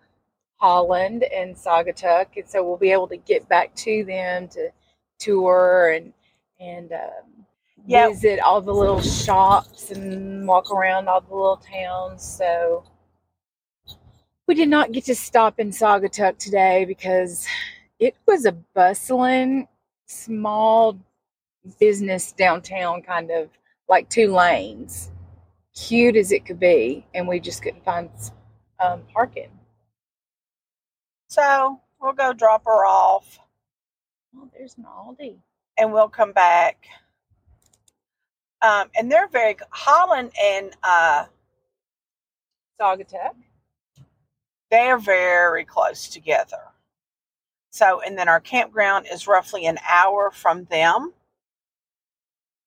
Holland 0.57 1.25
and 1.25 1.57
Saugatuck, 1.57 2.37
and 2.37 2.49
so 2.49 2.63
we'll 2.63 2.77
be 2.77 2.91
able 2.93 3.09
to 3.09 3.17
get 3.17 3.49
back 3.49 3.75
to 3.77 4.05
them 4.05 4.49
to 4.49 4.71
tour 5.19 5.93
and 5.95 6.13
and 6.61 6.93
um, 6.93 7.47
visit 7.87 8.41
all 8.41 8.61
the 8.61 8.75
little 8.75 9.01
shops 9.01 9.91
and 9.91 10.47
walk 10.47 10.71
around 10.73 11.09
all 11.09 11.21
the 11.21 11.35
little 11.35 11.63
towns. 11.73 12.23
So 12.23 12.85
we 14.49 14.55
did 14.55 14.69
not 14.71 14.93
get 14.93 15.05
to 15.05 15.15
stop 15.15 15.61
in 15.61 15.71
Saugatuck 15.71 16.39
today 16.39 16.87
because 16.87 17.47
it 17.99 18.17
was 18.27 18.47
a 18.47 18.53
bustling, 18.53 19.69
small 20.07 20.99
business 21.79 22.33
downtown, 22.33 23.03
kind 23.03 23.31
of 23.31 23.51
like 23.91 24.09
two 24.09 24.33
lanes, 24.33 25.11
cute 25.77 26.17
as 26.17 26.33
it 26.33 26.47
could 26.47 26.59
be, 26.59 27.07
and 27.15 27.29
we 27.29 27.39
just 27.39 27.63
couldn't 27.63 27.85
find 27.85 28.09
um, 28.81 29.03
parking. 29.13 29.51
So 31.29 31.79
we'll 32.01 32.15
go 32.15 32.33
drop 32.33 32.65
her 32.65 32.87
off 32.87 33.39
Oh, 34.37 34.49
there's 34.57 34.77
an 34.77 34.85
Aldi. 34.85 35.37
and 35.79 35.93
we'll 35.93 36.09
come 36.09 36.33
back. 36.33 36.87
Um, 38.63 38.89
and 38.97 39.11
they're 39.11 39.29
very, 39.29 39.57
Holland 39.71 40.33
and 40.43 40.77
uh, 40.83 41.25
Saugatuck. 42.81 43.35
They're 44.71 44.99
very 44.99 45.65
close 45.65 46.09
together. 46.09 46.61
So, 47.71 48.01
and 48.01 48.19
then 48.19 48.29
our 48.29 48.41
campground 48.41 49.07
is 49.13 49.27
roughly 49.27 49.67
an 49.67 49.79
hour 49.89 50.31
from 50.31 50.65
them. 50.65 51.13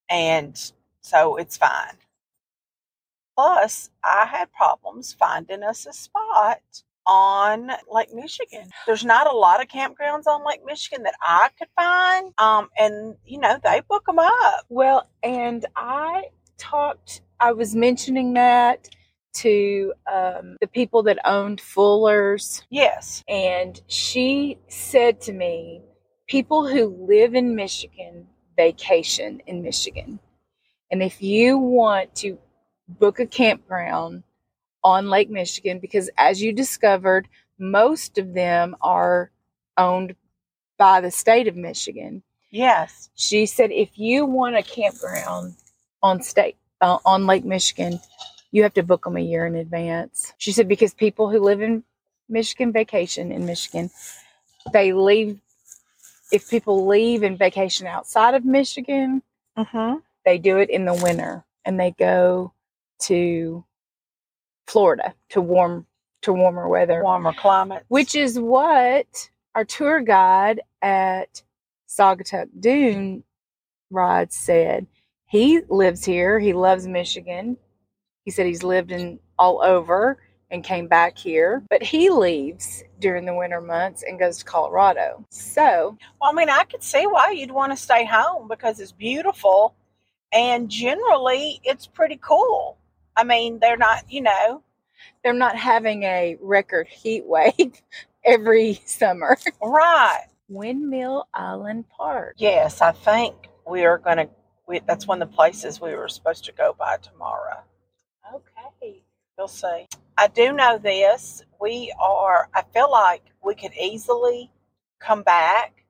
And 0.09 0.71
so 1.01 1.37
it's 1.37 1.57
fine. 1.57 1.97
Plus, 3.35 3.89
I 4.03 4.25
had 4.25 4.51
problems 4.51 5.13
finding 5.13 5.63
us 5.63 5.85
a 5.85 5.93
spot 5.93 6.61
on 7.07 7.71
Lake 7.91 8.13
Michigan. 8.13 8.69
There's 8.85 9.05
not 9.05 9.31
a 9.31 9.35
lot 9.35 9.61
of 9.61 9.67
campgrounds 9.67 10.27
on 10.27 10.45
Lake 10.45 10.61
Michigan 10.65 11.03
that 11.03 11.15
I 11.21 11.49
could 11.57 11.69
find. 11.75 12.33
Um, 12.37 12.69
and 12.77 13.15
you 13.25 13.39
know, 13.39 13.57
they 13.63 13.81
book 13.89 14.05
them 14.05 14.19
up. 14.19 14.65
Well, 14.69 15.09
and 15.23 15.65
I 15.75 16.25
talked, 16.57 17.21
I 17.39 17.53
was 17.53 17.73
mentioning 17.75 18.33
that 18.33 18.89
to 19.33 19.93
um, 20.11 20.57
the 20.61 20.67
people 20.67 21.03
that 21.03 21.19
owned 21.25 21.61
Fuller's, 21.61 22.63
Yes. 22.69 23.23
and 23.27 23.81
she 23.87 24.57
said 24.67 25.21
to 25.21 25.33
me, 25.33 25.81
people 26.27 26.67
who 26.67 26.87
live 27.07 27.35
in 27.35 27.55
Michigan 27.55 28.27
vacation 28.57 29.41
in 29.47 29.61
Michigan. 29.61 30.19
And 30.91 31.01
if 31.01 31.21
you 31.21 31.57
want 31.57 32.13
to 32.15 32.37
book 32.87 33.19
a 33.19 33.25
campground 33.25 34.23
on 34.83 35.09
Lake 35.09 35.29
Michigan, 35.29 35.79
because 35.79 36.09
as 36.17 36.41
you 36.41 36.51
discovered, 36.53 37.27
most 37.57 38.17
of 38.17 38.33
them 38.33 38.75
are 38.81 39.31
owned 39.77 40.15
by 40.77 40.99
the 41.01 41.11
state 41.11 41.47
of 41.47 41.55
Michigan. 41.55 42.23
Yes. 42.49 43.09
She 43.15 43.45
said 43.45 43.71
if 43.71 43.97
you 43.97 44.25
want 44.25 44.57
a 44.57 44.63
campground 44.63 45.55
on 46.03 46.21
state 46.21 46.57
uh, 46.81 46.97
on 47.05 47.25
Lake 47.25 47.45
Michigan, 47.45 47.99
you 48.51 48.63
have 48.63 48.73
to 48.75 48.83
book 48.83 49.03
them 49.05 49.17
a 49.17 49.21
year 49.21 49.45
in 49.45 49.55
advance. 49.55 50.33
She 50.37 50.51
said 50.51 50.67
because 50.67 50.93
people 50.93 51.29
who 51.29 51.39
live 51.39 51.61
in 51.61 51.83
Michigan 52.29 52.71
vacation 52.71 53.31
in 53.31 53.45
Michigan, 53.45 53.89
they 54.73 54.93
leave. 54.93 55.39
If 56.31 56.49
people 56.49 56.87
leave 56.87 57.23
and 57.23 57.37
vacation 57.37 57.87
outside 57.87 58.33
of 58.35 58.45
Michigan, 58.45 59.21
Mm-hmm. 59.57 59.97
they 60.25 60.37
do 60.37 60.57
it 60.59 60.69
in 60.69 60.85
the 60.85 60.93
winter 60.93 61.43
and 61.65 61.77
they 61.77 61.91
go 61.91 62.53
to 63.01 63.65
Florida 64.65 65.13
to 65.29 65.41
warm 65.41 65.85
to 66.21 66.31
warmer 66.31 66.69
weather 66.69 67.03
Warmer 67.03 67.33
climate. 67.33 67.83
which 67.89 68.15
is 68.15 68.39
what 68.39 69.29
our 69.55 69.65
tour 69.65 69.99
guide 70.01 70.61
at 70.81 71.41
Saugatuck 71.89 72.47
Dune 72.59 73.23
Ride 73.89 74.31
said. 74.31 74.87
He 75.25 75.61
lives 75.67 76.05
here. 76.05 76.39
He 76.39 76.53
loves 76.53 76.87
Michigan. 76.87 77.57
He 78.25 78.31
said 78.31 78.45
he's 78.45 78.63
lived 78.63 78.91
in 78.91 79.19
all 79.37 79.61
over, 79.63 80.17
and 80.51 80.63
came 80.63 80.87
back 80.87 81.17
here. 81.17 81.63
But 81.69 81.81
he 81.81 82.09
leaves 82.09 82.83
during 82.99 83.25
the 83.25 83.33
winter 83.33 83.61
months 83.61 84.03
and 84.03 84.19
goes 84.19 84.39
to 84.39 84.45
Colorado. 84.45 85.25
So, 85.29 85.97
Well, 86.19 86.29
I 86.29 86.33
mean, 86.33 86.49
I 86.49 86.65
could 86.65 86.83
see 86.83 87.07
why 87.07 87.31
you'd 87.31 87.51
want 87.51 87.71
to 87.71 87.77
stay 87.77 88.05
home 88.05 88.47
because 88.47 88.79
it's 88.79 88.91
beautiful 88.91 89.73
and 90.31 90.69
generally 90.69 91.59
it's 91.63 91.87
pretty 91.87 92.19
cool. 92.21 92.77
I 93.15 93.23
mean, 93.23 93.59
they're 93.59 93.77
not, 93.77 94.03
you 94.11 94.21
know, 94.21 94.61
they're 95.23 95.33
not 95.33 95.55
having 95.55 96.03
a 96.03 96.37
record 96.41 96.87
heat 96.87 97.25
wave 97.25 97.81
every 98.25 98.81
summer. 98.85 99.37
right. 99.63 100.25
Windmill 100.49 101.27
Island 101.33 101.85
Park. 101.97 102.35
Yes, 102.37 102.81
I 102.81 102.91
think 102.91 103.35
we 103.65 103.85
are 103.85 103.97
going 103.97 104.17
to, 104.17 104.29
that's 104.85 105.07
one 105.07 105.21
of 105.21 105.29
the 105.29 105.35
places 105.35 105.79
we 105.79 105.95
were 105.95 106.09
supposed 106.09 106.43
to 106.45 106.51
go 106.51 106.75
by 106.77 106.97
tomorrow. 106.97 107.63
We'll 109.37 109.47
see. 109.47 109.87
I 110.17 110.27
do 110.27 110.53
know 110.53 110.77
this. 110.77 111.43
We 111.59 111.93
are, 111.99 112.49
I 112.53 112.63
feel 112.73 112.91
like 112.91 113.23
we 113.43 113.55
could 113.55 113.73
easily 113.79 114.51
come 114.99 115.23
back 115.23 115.85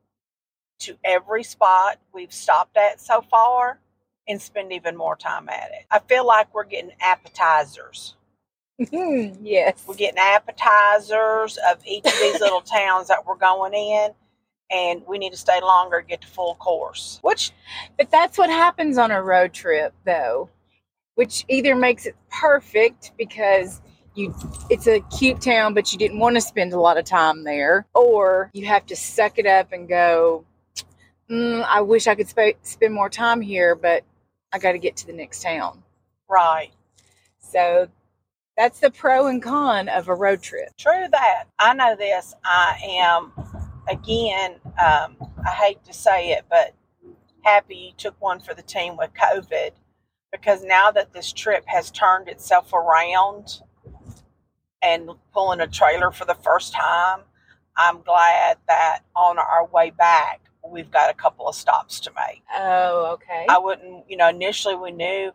to 0.80 0.98
every 1.04 1.44
spot 1.44 2.00
we've 2.14 2.34
stopped 2.34 2.78
at 2.78 3.00
so 3.00 3.22
far 3.22 3.80
and 4.28 4.42
spend 4.42 4.72
even 4.72 4.96
more 4.96 5.16
time 5.16 5.50
at 5.50 5.70
it. 5.72 5.86
I 5.92 6.00
feel 6.00 6.26
like 6.26 6.54
we're 6.54 6.64
getting 6.64 6.92
appetizers. 7.02 8.16
Mm-hmm. 8.80 9.46
yes. 9.46 9.84
We're 9.86 9.96
getting 9.96 10.18
appetizers 10.18 11.58
of 11.70 11.78
each 11.86 12.06
of 12.06 12.14
these 12.20 12.40
little 12.40 12.62
towns 12.66 13.08
that 13.10 13.26
we're 13.26 13.36
going 13.36 13.74
in, 13.74 14.10
and 14.72 15.04
we 15.08 15.20
need 15.20 15.32
to 15.32 15.38
stay 15.38 15.60
longer 15.62 16.02
to 16.02 16.08
get 16.08 16.22
the 16.22 16.28
full 16.28 16.56
course. 16.56 17.20
Which, 17.22 17.52
But 17.98 18.10
that's 18.10 18.38
what 18.38 18.50
happens 18.50 18.98
on 18.98 19.12
a 19.12 19.22
road 19.22 19.54
trip, 19.54 19.94
though, 20.06 20.50
which 21.22 21.46
either 21.50 21.76
makes 21.76 22.08
it 22.08 22.16
perfect 22.32 23.12
because 23.16 23.80
you 24.16 24.34
it's 24.72 24.88
a 24.88 25.02
cute 25.16 25.40
town, 25.40 25.76
but 25.76 25.94
you 25.94 26.00
didn't 26.00 26.18
want 26.18 26.36
to 26.36 26.42
spend 26.42 26.74
a 26.74 26.80
lot 26.80 26.98
of 26.98 27.06
time 27.06 27.44
there, 27.44 27.86
or 27.94 28.50
you 28.54 28.66
have 28.66 28.88
to 28.88 28.96
suck 28.96 29.38
it 29.38 29.46
up 29.46 29.72
and 29.72 29.88
go. 29.88 30.44
Mm, 31.30 31.64
I 31.64 31.82
wish 31.82 32.08
I 32.08 32.16
could 32.16 32.28
sp- 32.28 32.58
spend 32.64 32.96
more 32.96 33.08
time 33.08 33.40
here, 33.40 33.76
but 33.76 34.04
I 34.52 34.58
got 34.58 34.72
to 34.72 34.80
get 34.80 34.96
to 34.98 35.06
the 35.06 35.14
next 35.14 35.44
town. 35.44 35.84
right, 36.28 36.72
So 37.38 37.88
that's 38.58 38.80
the 38.80 38.90
pro 38.90 39.28
and 39.28 39.44
con 39.44 39.90
of 39.90 40.08
a 40.08 40.16
road 40.16 40.42
trip. 40.42 40.70
true 40.76 41.06
that. 41.12 41.44
I 41.60 41.76
know 41.76 41.96
this. 41.96 42.34
I 42.44 42.80
am, 43.00 43.32
again, 43.88 44.56
um, 44.84 45.16
I 45.48 45.52
hate 45.52 45.84
to 45.84 45.94
say 45.94 46.32
it, 46.32 46.46
but 46.50 46.74
happy 47.44 47.76
you 47.76 47.92
took 47.96 48.20
one 48.20 48.40
for 48.40 48.56
the 48.56 48.64
team 48.64 48.98
with 48.98 49.12
COVID 49.14 49.70
because 50.32 50.64
now 50.64 50.92
that 50.92 51.14
this 51.14 51.32
trip 51.34 51.64
has 51.68 51.92
turned 51.92 52.28
itself 52.28 52.74
around 52.74 53.62
and 54.82 55.10
pulling 55.34 55.62
a 55.62 55.68
trailer 55.68 56.12
for 56.12 56.26
the 56.26 56.36
first 56.36 56.74
time, 56.74 57.20
I'm 57.78 58.02
glad 58.02 58.58
that 58.68 59.00
on 59.16 59.38
our 59.38 59.66
way 59.68 59.92
back, 59.92 60.42
we've 60.68 60.92
got 60.92 61.10
a 61.10 61.14
couple 61.14 61.48
of 61.48 61.56
stops 61.56 62.00
to 62.02 62.12
make. 62.16 62.44
Oh, 62.54 63.12
okay. 63.14 63.46
I 63.50 63.58
wouldn't, 63.58 64.10
you 64.10 64.18
know, 64.18 64.30
initially 64.30 64.76
we 64.76 64.92
knew 64.92 65.32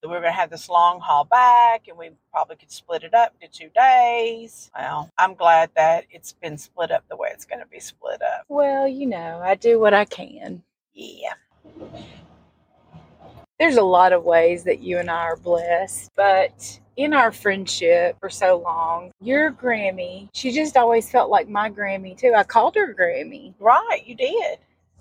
that 0.00 0.08
we 0.08 0.14
were 0.14 0.20
going 0.20 0.32
to 0.32 0.38
have 0.38 0.50
this 0.50 0.68
long 0.68 1.00
haul 1.00 1.24
back 1.24 1.88
and 1.88 1.98
we 1.98 2.10
probably 2.30 2.56
could 2.56 2.70
split 2.70 3.02
it 3.02 3.14
up 3.14 3.34
into 3.40 3.58
two 3.58 3.68
days. 3.74 4.70
Well, 4.76 5.10
I'm 5.18 5.34
glad 5.34 5.70
that 5.74 6.04
it's 6.10 6.32
been 6.32 6.56
split 6.56 6.90
up 6.92 7.04
the 7.08 7.16
way 7.16 7.30
it's 7.32 7.44
going 7.44 7.60
to 7.60 7.66
be 7.66 7.80
split 7.80 8.22
up. 8.22 8.44
well, 8.48 8.86
you 8.86 9.06
know, 9.06 9.40
I 9.42 9.56
do 9.56 9.80
what 9.80 9.94
I 9.94 10.04
can. 10.04 10.62
Yeah. 10.94 11.34
There's 13.58 13.76
a 13.76 13.82
lot 13.82 14.12
of 14.12 14.24
ways 14.24 14.64
that 14.64 14.80
you 14.80 14.98
and 14.98 15.10
I 15.10 15.24
are 15.24 15.36
blessed, 15.36 16.10
but 16.16 16.80
in 16.96 17.12
our 17.12 17.32
friendship 17.32 18.16
for 18.20 18.30
so 18.30 18.58
long, 18.58 19.10
your 19.20 19.52
Grammy, 19.52 20.28
she 20.32 20.52
just 20.52 20.76
always 20.76 21.10
felt 21.10 21.30
like 21.30 21.48
my 21.48 21.70
Grammy 21.70 22.16
too. 22.16 22.34
I 22.36 22.44
called 22.44 22.74
her 22.76 22.94
Grammy. 22.94 23.54
Right, 23.58 24.02
you 24.04 24.14
did. 24.14 24.58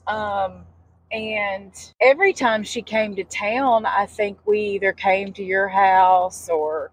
Um, 0.07 0.63
and 1.11 1.73
every 2.01 2.33
time 2.33 2.63
she 2.63 2.81
came 2.81 3.15
to 3.15 3.23
town, 3.23 3.85
I 3.85 4.05
think 4.05 4.39
we 4.45 4.59
either 4.59 4.91
came 4.91 5.33
to 5.33 5.43
your 5.43 5.67
house 5.67 6.49
or 6.49 6.91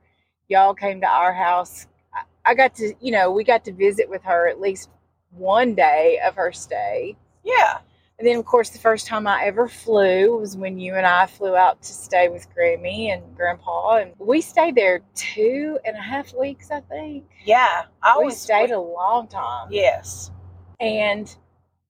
y'all 0.48 0.74
came 0.74 1.00
to 1.00 1.08
our 1.08 1.32
house. 1.32 1.86
I, 2.14 2.50
I 2.50 2.54
got 2.54 2.74
to, 2.76 2.94
you 3.00 3.10
know, 3.12 3.30
we 3.30 3.42
got 3.42 3.64
to 3.64 3.72
visit 3.72 4.08
with 4.08 4.22
her 4.22 4.48
at 4.48 4.60
least 4.60 4.90
one 5.30 5.74
day 5.74 6.20
of 6.24 6.36
her 6.36 6.52
stay. 6.52 7.16
Yeah. 7.42 7.78
And 8.18 8.28
then, 8.28 8.38
of 8.38 8.44
course, 8.44 8.70
the 8.70 8.78
first 8.78 9.06
time 9.08 9.26
I 9.26 9.44
ever 9.44 9.66
flew 9.68 10.36
was 10.38 10.56
when 10.56 10.78
you 10.78 10.94
and 10.94 11.04
I 11.06 11.26
flew 11.26 11.56
out 11.56 11.82
to 11.82 11.92
stay 11.92 12.28
with 12.28 12.46
Grammy 12.56 13.12
and 13.12 13.36
Grandpa, 13.36 13.96
and 13.96 14.12
we 14.18 14.40
stayed 14.40 14.76
there 14.76 15.00
two 15.16 15.78
and 15.84 15.96
a 15.96 16.00
half 16.00 16.32
weeks, 16.32 16.70
I 16.70 16.80
think. 16.80 17.24
Yeah. 17.44 17.82
I 18.02 18.18
we 18.18 18.30
stayed 18.30 18.70
a 18.70 18.78
long 18.78 19.26
time, 19.26 19.68
Yes. 19.72 20.30
and 20.78 21.34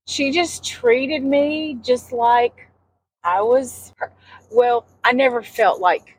she 0.07 0.31
just 0.31 0.63
treated 0.65 1.23
me 1.23 1.77
just 1.83 2.11
like 2.11 2.69
I 3.23 3.41
was. 3.41 3.93
Her. 3.97 4.11
Well, 4.51 4.85
I 5.03 5.11
never 5.11 5.43
felt 5.43 5.79
like 5.79 6.17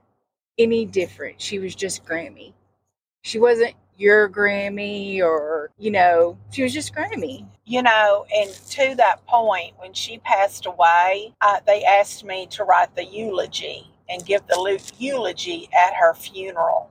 any 0.58 0.84
different. 0.84 1.40
She 1.40 1.58
was 1.58 1.74
just 1.74 2.04
Grammy. 2.04 2.52
She 3.22 3.38
wasn't 3.40 3.74
your 3.96 4.28
Grammy, 4.28 5.20
or 5.20 5.70
you 5.78 5.90
know, 5.90 6.38
she 6.50 6.62
was 6.62 6.72
just 6.72 6.94
Grammy. 6.94 7.46
You 7.64 7.82
know, 7.82 8.26
and 8.34 8.50
to 8.70 8.94
that 8.96 9.26
point, 9.26 9.74
when 9.78 9.92
she 9.92 10.18
passed 10.18 10.66
away, 10.66 11.34
uh, 11.40 11.60
they 11.66 11.84
asked 11.84 12.24
me 12.24 12.46
to 12.50 12.64
write 12.64 12.94
the 12.94 13.04
eulogy 13.04 13.90
and 14.08 14.24
give 14.24 14.46
the 14.46 14.92
eulogy 14.98 15.68
at 15.72 15.94
her 15.94 16.14
funeral. 16.14 16.90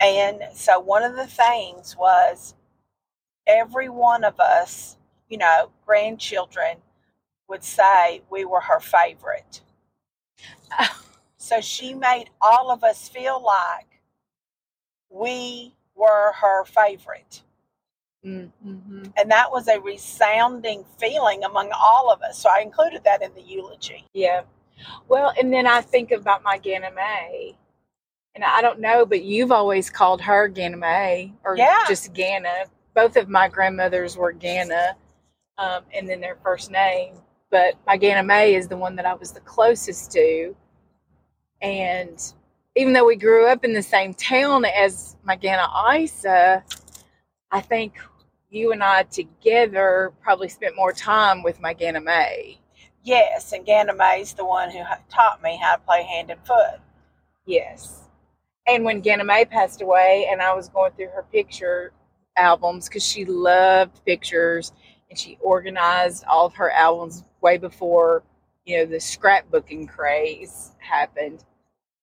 And 0.00 0.40
so 0.54 0.80
one 0.80 1.02
of 1.02 1.14
the 1.14 1.26
things 1.26 1.94
was 1.96 2.54
every 3.46 3.90
one 3.90 4.24
of 4.24 4.40
us, 4.40 4.96
you 5.28 5.36
know, 5.36 5.70
grandchildren, 5.84 6.78
would 7.48 7.62
say 7.62 8.22
we 8.30 8.46
were 8.46 8.60
her 8.60 8.80
favorite. 8.80 9.60
So 11.42 11.62
she 11.62 11.94
made 11.94 12.26
all 12.40 12.70
of 12.70 12.84
us 12.84 13.08
feel 13.08 13.42
like 13.42 14.02
we 15.08 15.74
were 16.00 16.32
her 16.32 16.64
favorite. 16.64 17.42
Mm-hmm. 18.24 19.04
And 19.16 19.30
that 19.30 19.50
was 19.50 19.68
a 19.68 19.80
resounding 19.80 20.84
feeling 20.98 21.44
among 21.44 21.70
all 21.72 22.10
of 22.10 22.22
us. 22.22 22.38
So 22.38 22.50
I 22.50 22.60
included 22.60 23.04
that 23.04 23.22
in 23.22 23.32
the 23.34 23.42
eulogy. 23.42 24.04
Yeah. 24.12 24.42
Well, 25.08 25.32
and 25.38 25.52
then 25.52 25.66
I 25.66 25.80
think 25.80 26.10
about 26.10 26.42
my 26.42 26.58
Ganna 26.58 26.94
May. 26.94 27.56
And 28.34 28.44
I 28.44 28.62
don't 28.62 28.80
know, 28.80 29.04
but 29.04 29.22
you've 29.22 29.52
always 29.52 29.90
called 29.90 30.20
her 30.22 30.48
Ganna 30.48 30.78
May 30.78 31.32
or 31.44 31.56
Yeah. 31.56 31.84
just 31.88 32.12
Ganna. 32.12 32.66
Both 32.94 33.16
of 33.16 33.28
my 33.28 33.48
grandmothers 33.48 34.16
were 34.16 34.32
Ganna, 34.32 34.94
um, 35.58 35.84
and 35.94 36.08
then 36.08 36.20
their 36.20 36.36
first 36.42 36.70
name. 36.70 37.14
But 37.50 37.74
my 37.86 37.98
Ganna 37.98 38.24
May 38.24 38.54
is 38.54 38.68
the 38.68 38.76
one 38.76 38.96
that 38.96 39.06
I 39.06 39.14
was 39.14 39.32
the 39.32 39.40
closest 39.40 40.12
to. 40.12 40.54
And 41.60 42.32
even 42.76 42.92
though 42.92 43.06
we 43.06 43.16
grew 43.16 43.46
up 43.46 43.64
in 43.64 43.72
the 43.72 43.82
same 43.82 44.14
town 44.14 44.64
as 44.64 45.16
my 45.24 45.36
Ganna 45.36 45.68
Isa, 45.98 46.64
I 47.50 47.60
think 47.60 47.98
you 48.48 48.72
and 48.72 48.82
I 48.82 49.04
together 49.04 50.12
probably 50.22 50.48
spent 50.48 50.76
more 50.76 50.92
time 50.92 51.42
with 51.42 51.60
my 51.60 51.74
Ganna 51.74 52.02
May. 52.02 52.58
Yes, 53.02 53.52
and 53.52 53.66
Ganna 53.66 53.96
May's 53.96 54.34
the 54.34 54.44
one 54.44 54.70
who 54.70 54.82
taught 55.08 55.42
me 55.42 55.58
how 55.60 55.76
to 55.76 55.82
play 55.82 56.02
hand 56.02 56.30
and 56.30 56.44
foot. 56.46 56.80
Yes. 57.46 58.02
And 58.66 58.84
when 58.84 59.02
Ganna 59.02 59.26
May 59.26 59.44
passed 59.44 59.82
away, 59.82 60.28
and 60.30 60.40
I 60.40 60.54
was 60.54 60.68
going 60.68 60.92
through 60.92 61.08
her 61.08 61.24
picture 61.32 61.92
albums 62.36 62.88
because 62.88 63.04
she 63.04 63.24
loved 63.24 64.04
pictures 64.04 64.72
and 65.08 65.18
she 65.18 65.38
organized 65.42 66.24
all 66.28 66.46
of 66.46 66.54
her 66.54 66.70
albums 66.70 67.24
way 67.40 67.58
before 67.58 68.22
you 68.64 68.78
know 68.78 68.86
the 68.86 68.96
scrapbooking 68.96 69.88
craze 69.88 70.72
happened. 70.78 71.44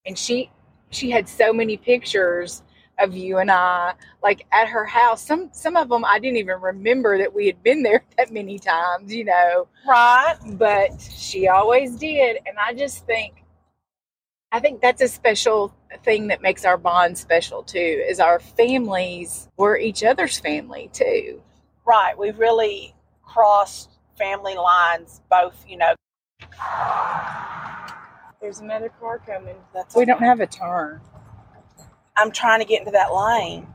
And 0.06 0.17
she 0.17 0.51
she 0.91 1.10
had 1.12 1.28
so 1.28 1.52
many 1.54 1.78
pictures 1.78 2.63
of 3.00 3.15
you 3.15 3.38
and 3.38 3.52
I 3.52 3.93
like 4.23 4.45
at 4.52 4.67
her 4.69 4.86
house. 4.86 5.26
Some 5.26 5.50
some 5.52 5.76
of 5.76 5.89
them 5.89 6.04
I 6.06 6.19
didn't 6.19 6.38
even 6.38 6.60
remember 6.62 7.17
that 7.19 7.34
we 7.34 7.45
had 7.47 7.62
been 7.63 7.84
there 7.84 8.04
that 8.17 8.32
many 8.32 8.58
times, 8.60 9.13
you 9.13 9.26
know 9.26 9.67
Right? 9.88 10.36
but 10.54 11.00
she 11.02 11.47
always 11.47 11.95
did 11.97 12.38
and 12.45 12.58
i 12.60 12.73
just 12.73 13.06
think 13.06 13.43
i 14.52 14.60
think 14.60 14.82
that's 14.82 15.02
a 15.02 15.08
special 15.08 15.73
thing 16.04 16.28
that 16.28 16.41
makes 16.41 16.65
our 16.65 16.78
bond 16.78 17.17
special 17.17 17.63
too 17.63 18.04
is 18.10 18.19
our 18.19 18.39
families 18.39 19.47
were 19.58 19.78
each 19.78 20.04
other's 20.04 20.39
family 20.39 20.89
too 20.93 21.41
Right. 21.86 22.17
We 22.17 22.32
really 22.32 22.93
crossed 23.23 23.89
family 24.17 24.56
lines, 24.56 25.21
both, 25.30 25.56
you 25.69 25.78
know. 25.78 25.95
There's 28.47 28.60
another 28.62 28.88
car 29.01 29.19
coming 29.19 29.57
That's 29.73 29.93
we 29.93 30.05
don't 30.05 30.21
have 30.21 30.39
a 30.39 30.47
turn 30.47 31.01
I'm 32.15 32.31
trying 32.31 32.62
to 32.62 32.65
get 32.65 32.79
into 32.79 32.91
that 32.91 33.13
lane. 33.13 33.67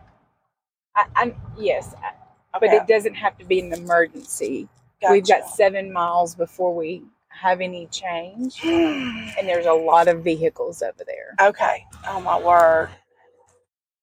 I, 0.96 1.04
I'm 1.14 1.34
yes 1.58 1.94
I- 2.02 2.14
Okay. 2.54 2.66
but 2.66 2.74
it 2.74 2.86
doesn't 2.86 3.14
have 3.14 3.36
to 3.38 3.44
be 3.46 3.60
an 3.60 3.72
emergency 3.72 4.68
we've 5.10 5.26
got 5.26 5.48
seven 5.48 5.90
miles 5.92 6.34
before 6.34 6.74
we 6.74 7.02
have 7.28 7.60
any 7.60 7.86
change 7.88 8.60
and 8.64 9.46
there's 9.46 9.66
a 9.66 9.72
lot 9.72 10.08
of 10.08 10.24
vehicles 10.24 10.82
over 10.82 11.04
there 11.06 11.48
okay. 11.48 11.86
Oh, 12.08 12.20
my 12.20 12.38
word. 12.40 12.88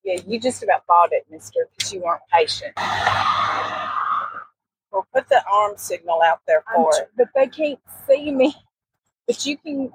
Yeah, 0.03 0.19
you 0.27 0.39
just 0.39 0.63
about 0.63 0.85
bought 0.87 1.13
it, 1.13 1.25
mister, 1.29 1.67
because 1.77 1.93
you 1.93 2.01
weren't 2.01 2.21
patient. 2.31 2.73
We'll 4.91 5.05
put 5.13 5.29
the 5.29 5.43
arm 5.51 5.73
signal 5.77 6.21
out 6.23 6.41
there 6.47 6.63
for 6.73 6.89
it. 6.95 7.11
but 7.17 7.27
they 7.35 7.47
can't 7.47 7.79
see 8.07 8.31
me. 8.31 8.55
But 9.27 9.45
you 9.45 9.57
can. 9.57 9.91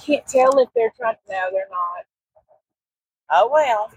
Can't 0.00 0.26
tell 0.26 0.58
if 0.58 0.68
they're 0.74 0.92
trying. 0.98 1.16
No, 1.28 1.48
they're 1.52 1.68
not. 1.70 2.06
Oh 3.30 3.50
well. 3.52 3.90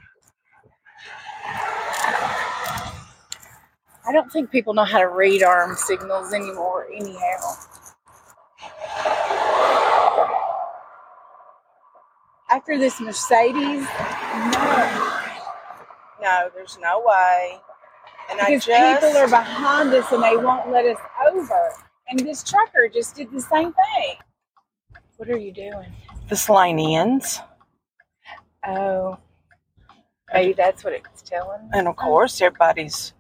I 4.08 4.12
don't 4.12 4.32
think 4.32 4.52
people 4.52 4.74
know 4.74 4.84
how 4.84 5.00
to 5.00 5.10
read 5.10 5.44
arm 5.44 5.76
signals 5.76 6.34
anymore. 6.34 6.88
Anyhow. 6.96 7.56
After 12.50 12.78
this 12.78 13.02
Mercedes, 13.02 13.88
no, 14.54 15.22
No, 16.22 16.50
there's 16.56 16.78
no 16.82 17.04
way. 17.06 17.60
And 18.30 18.40
I 18.40 18.52
because 18.52 18.66
just 18.66 19.02
people 19.02 19.18
are 19.18 19.28
behind 19.28 19.94
us 19.94 20.12
and 20.12 20.24
they 20.24 20.38
won't 20.38 20.70
let 20.72 20.86
us 20.86 20.98
over. 21.28 21.72
And 22.10 22.20
this 22.20 22.44
trucker 22.44 22.90
just 22.94 23.16
did 23.16 23.32
the 23.32 23.42
same 23.42 23.74
thing. 23.74 24.16
What 25.18 25.30
are 25.30 25.38
you 25.38 25.52
doing? 25.52 25.92
the 26.28 26.36
Slanians. 26.36 27.40
Oh, 28.68 29.18
maybe 30.34 30.54
that's 30.54 30.84
what 30.84 30.94
it's 30.94 31.22
telling. 31.22 31.70
And 31.74 31.88
of 31.88 31.96
course 31.96 32.42
everybody's 32.42 33.14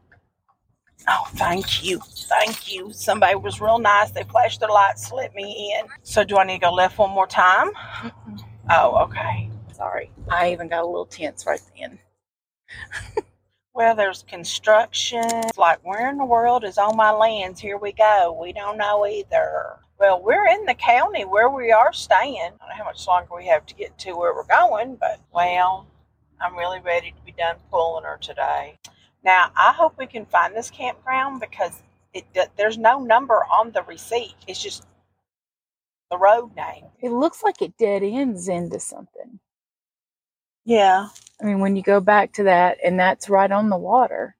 Oh, 1.07 1.27
thank 1.35 1.83
you. 1.83 1.99
Thank 1.99 2.73
you. 2.73 2.91
Somebody 2.91 3.35
was 3.35 3.61
real 3.61 3.77
nice. 3.77 4.09
They 4.09 4.23
flashed 4.23 4.59
their 4.59 4.69
lights, 4.69 5.11
let 5.11 5.35
me 5.35 5.77
in. 5.79 5.87
So 6.01 6.23
do 6.23 6.37
I 6.37 6.43
need 6.45 6.61
to 6.61 6.65
go 6.65 6.73
left 6.73 6.97
one 6.97 7.11
more 7.11 7.27
time? 7.27 7.69
Mm-mm. 8.01 8.43
Oh, 8.71 8.95
okay. 9.03 9.49
Sorry, 9.71 10.09
I 10.31 10.51
even 10.51 10.67
got 10.67 10.81
a 10.83 10.87
little 10.87 11.05
tense 11.05 11.45
right 11.45 11.61
then. 11.77 11.99
Well, 13.75 13.93
there's 13.93 14.23
construction. 14.23 15.25
It's 15.25 15.57
like, 15.57 15.79
where 15.83 16.09
in 16.09 16.17
the 16.17 16.25
world 16.25 16.63
is 16.63 16.77
all 16.77 16.95
my 16.95 17.11
lands? 17.11 17.59
Here 17.59 17.77
we 17.77 17.91
go. 17.91 18.35
We 18.41 18.53
don't 18.53 18.77
know 18.77 19.05
either. 19.05 19.79
Well, 19.99 20.21
we're 20.21 20.47
in 20.47 20.65
the 20.65 20.73
county 20.73 21.23
where 21.23 21.49
we 21.49 21.71
are 21.71 21.93
staying. 21.93 22.37
I 22.37 22.49
don't 22.49 22.69
know 22.69 22.75
how 22.77 22.83
much 22.83 23.07
longer 23.07 23.35
we 23.35 23.47
have 23.47 23.65
to 23.67 23.75
get 23.75 23.97
to 23.99 24.13
where 24.13 24.33
we're 24.33 24.45
going, 24.45 24.97
but 24.97 25.19
well, 25.33 25.87
I'm 26.41 26.57
really 26.57 26.81
ready 26.81 27.11
to 27.11 27.21
be 27.25 27.31
done 27.31 27.55
pulling 27.71 28.03
her 28.03 28.17
today. 28.21 28.77
Now, 29.23 29.51
I 29.55 29.71
hope 29.71 29.97
we 29.97 30.07
can 30.07 30.25
find 30.25 30.55
this 30.55 30.69
campground 30.69 31.39
because 31.39 31.81
it 32.13 32.25
there's 32.57 32.77
no 32.77 32.99
number 32.99 33.43
on 33.45 33.71
the 33.71 33.83
receipt. 33.83 34.35
It's 34.47 34.61
just 34.61 34.85
the 36.11 36.17
road 36.17 36.55
name. 36.55 36.85
It 37.01 37.11
looks 37.11 37.43
like 37.43 37.61
it 37.61 37.77
dead 37.77 38.03
ends 38.03 38.47
into 38.47 38.79
something. 38.79 39.39
Yeah. 40.65 41.09
I 41.41 41.45
mean, 41.45 41.59
when 41.59 41.75
you 41.75 41.83
go 41.83 41.99
back 41.99 42.33
to 42.33 42.43
that, 42.43 42.77
and 42.83 42.99
that's 42.99 43.29
right 43.29 43.51
on 43.51 43.69
the 43.69 43.77
water. 43.77 44.35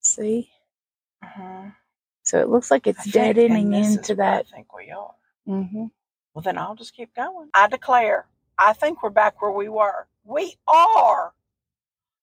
See? 0.00 0.50
hmm 1.22 1.68
So 2.24 2.40
it 2.40 2.48
looks 2.48 2.70
like 2.70 2.86
it's 2.86 3.04
dead 3.10 3.38
ending 3.38 3.72
into 3.74 4.14
that. 4.16 4.46
I 4.50 4.56
think 4.56 4.74
we 4.74 4.90
are. 4.90 5.14
Mm-hmm. 5.46 5.84
Well, 6.32 6.42
then 6.42 6.58
I'll 6.58 6.74
just 6.74 6.96
keep 6.96 7.14
going. 7.14 7.50
I 7.54 7.68
declare, 7.68 8.26
I 8.58 8.72
think 8.72 9.02
we're 9.02 9.10
back 9.10 9.40
where 9.42 9.52
we 9.52 9.68
were. 9.68 10.08
We 10.24 10.56
are. 10.66 11.34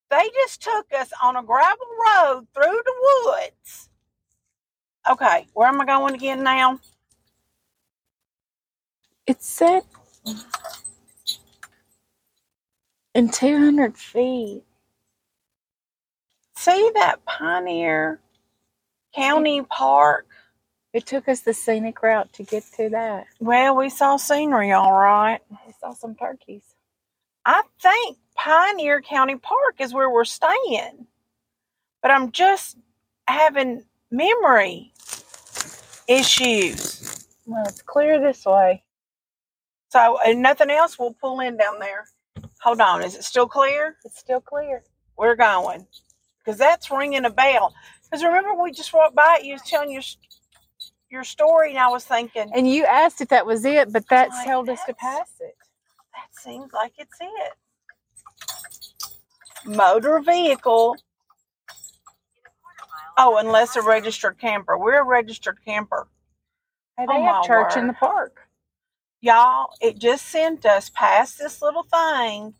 They 0.09 0.29
just 0.33 0.61
took 0.61 0.87
us 0.99 1.11
on 1.23 1.37
a 1.37 1.43
gravel 1.43 1.85
road 1.87 2.47
through 2.53 2.81
the 2.83 2.93
woods. 3.25 3.89
Okay, 5.09 5.47
where 5.53 5.67
am 5.67 5.79
I 5.79 5.85
going 5.85 6.15
again 6.15 6.43
now? 6.43 6.79
It 9.27 9.41
said 9.43 9.83
in 13.13 13.29
200 13.29 13.95
feet. 13.97 14.63
See 16.55 16.91
that 16.95 17.23
Pioneer 17.25 18.19
County 19.15 19.62
Park? 19.63 20.28
It 20.93 21.06
took 21.06 21.30
us 21.30 21.41
the 21.41 21.54
scenic 21.54 22.02
route 22.04 22.34
to 22.34 22.43
get 22.43 22.63
to 22.78 22.89
that. 22.89 23.28
Well, 23.39 23.76
we 23.78 23.89
saw 23.89 24.17
scenery, 24.17 24.71
all 24.71 24.97
right. 24.97 25.39
We 25.65 25.74
saw 25.80 25.93
some 25.93 26.15
turkeys. 26.15 26.63
I 27.45 27.63
think 27.82 28.17
Pioneer 28.36 29.02
County 29.02 29.38
Park 29.38 29.76
is 29.80 29.93
where 29.93 30.10
we're 30.10 30.26
staying. 30.26 31.08
But 32.02 32.12
I'm 32.12 32.32
just 32.32 32.78
having 33.28 33.86
memory 34.12 34.91
issues. 36.08 37.28
Well, 37.45 37.63
it's 37.67 37.82
clear 37.82 38.19
this 38.19 38.45
way. 38.45 38.84
So, 39.89 40.19
and 40.26 40.41
nothing 40.41 40.69
else, 40.69 40.97
we'll 40.97 41.13
pull 41.13 41.39
in 41.41 41.58
down 41.58 41.80
there. 41.80 42.06
Hold 42.62 42.82
on, 42.82 43.04
is 43.04 43.15
it 43.15 43.24
still 43.24 43.47
clear? 43.47 43.97
It's 44.06 44.19
still 44.19 44.41
clear. 44.41 44.84
We're 45.17 45.36
going. 45.36 45.88
Because 46.39 46.58
that's 46.58 46.91
ringing 46.91 47.26
a 47.26 47.30
bell. 47.30 47.74
Because 48.12 48.26
remember, 48.26 48.54
when 48.56 48.65
we 48.65 48.74
just 48.74 48.93
walked 48.93 49.15
by 49.15 49.38
it, 49.39 49.45
you 49.45 49.54
was 49.54 49.63
telling 49.63 49.91
your, 49.91 50.04
your 51.12 51.24
story, 51.24 51.71
and 51.71 51.80
I 51.80 51.89
was 51.89 52.06
thinking, 52.06 52.52
And 52.56 52.69
you 52.69 52.86
asked 52.86 53.21
if 53.21 53.30
that 53.30 53.45
was 53.45 53.65
it, 53.65 53.93
but 53.93 54.06
that's 54.10 54.36
Like, 54.36 54.47
held 54.47 54.69
us 54.69 54.80
to 54.88 54.93
pass 54.95 55.32
it. 55.39 55.58
that 56.13 56.30
seems 56.43 56.74
like 56.74 56.93
it's 56.97 57.17
it. 57.21 57.54
Motor 59.78 60.19
vehicle. 60.21 60.97
Oh, 63.17 63.38
unless 63.38 63.76
a 63.76 63.82
registered 63.82 64.39
camper. 64.39 64.78
We're 64.78 65.02
a 65.02 65.06
registered 65.06 65.60
camper. 65.65 66.08
Hey, 66.97 67.06
Oh, 67.08 67.13
they 67.13 67.21
have 67.21 67.36
my 67.36 67.41
church 67.47 67.78
in 67.78 67.88
the 67.88 67.93
park. 67.93 68.38
Y'all, 69.21 69.71
it 69.82 70.00
just 70.00 70.28
sent 70.28 70.65
us 70.65 70.89
past 70.91 71.39
this 71.39 71.62
little 71.62 71.84
thing, 71.84 72.54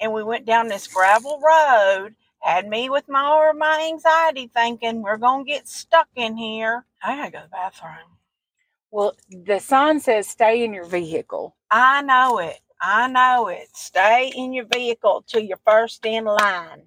and 0.00 0.12
we 0.12 0.22
went 0.24 0.46
down 0.46 0.68
this 0.68 0.86
gravel 0.88 1.40
road. 1.40 2.14
Had 2.46 2.68
me 2.68 2.88
with 2.88 3.08
my 3.08 3.28
or 3.28 3.54
my 3.54 3.88
anxiety, 3.92 4.48
thinking 4.54 5.02
we're 5.02 5.16
gonna 5.16 5.42
get 5.42 5.66
stuck 5.66 6.06
in 6.14 6.36
here. 6.36 6.86
I 7.02 7.16
gotta 7.16 7.30
go 7.32 7.38
to 7.40 7.44
the 7.46 7.50
bathroom. 7.50 8.18
Well, 8.92 9.16
the 9.28 9.58
sign 9.58 9.98
says 9.98 10.28
stay 10.28 10.62
in 10.64 10.72
your 10.72 10.84
vehicle. 10.84 11.56
I 11.72 12.02
know 12.02 12.38
it. 12.38 12.60
I 12.80 13.08
know 13.08 13.48
it. 13.48 13.66
Stay 13.74 14.32
in 14.36 14.52
your 14.52 14.66
vehicle 14.66 15.24
till 15.26 15.42
you're 15.42 15.58
first 15.66 16.06
in 16.06 16.24
line. 16.24 16.84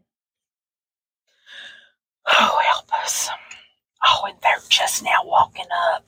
Oh, 2.39 2.60
help 2.72 2.93
us. 3.04 3.30
Oh, 4.08 4.28
and 4.30 4.38
they're 4.41 4.60
just 4.69 5.04
now 5.04 5.26
walking 5.26 5.65
up. 5.93 6.06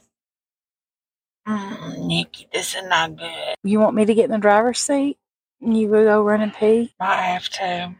Mm, 1.45 2.07
Nikki, 2.07 2.47
this 2.53 2.73
is 2.73 2.85
not 2.85 3.17
good. 3.17 3.55
You 3.65 3.81
want 3.81 3.97
me 3.97 4.05
to 4.05 4.13
get 4.13 4.25
in 4.25 4.31
the 4.31 4.37
driver's 4.37 4.79
seat? 4.79 5.17
And 5.61 5.77
you 5.77 5.89
will 5.89 6.05
go 6.05 6.23
run 6.23 6.41
and 6.41 6.53
pee? 6.53 6.93
I 7.01 7.15
have 7.17 7.49
to. 7.49 7.95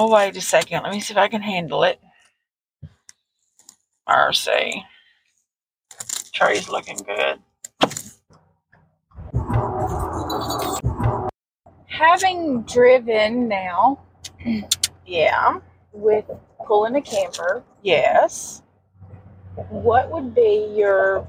Oh, 0.00 0.08
wait 0.12 0.36
a 0.36 0.40
second. 0.40 0.84
Let 0.84 0.92
me 0.92 1.00
see 1.00 1.12
if 1.12 1.18
I 1.18 1.26
can 1.26 1.42
handle 1.42 1.82
it. 1.82 2.00
Mercy. 4.08 4.84
Trey's 6.32 6.68
looking 6.68 6.98
good. 6.98 7.40
Having 11.88 12.62
driven 12.62 13.48
now 13.48 13.98
Yeah. 15.04 15.58
with 15.92 16.26
pulling 16.64 16.94
a 16.94 17.02
camper, 17.02 17.64
Yes. 17.82 18.62
what 19.68 20.12
would 20.12 20.32
be 20.32 20.72
your 20.76 21.26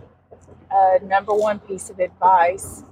uh, 0.69 0.99
number 1.01 1.33
one 1.33 1.57
piece 1.57 1.89
of 1.89 1.97
advice 1.99 2.83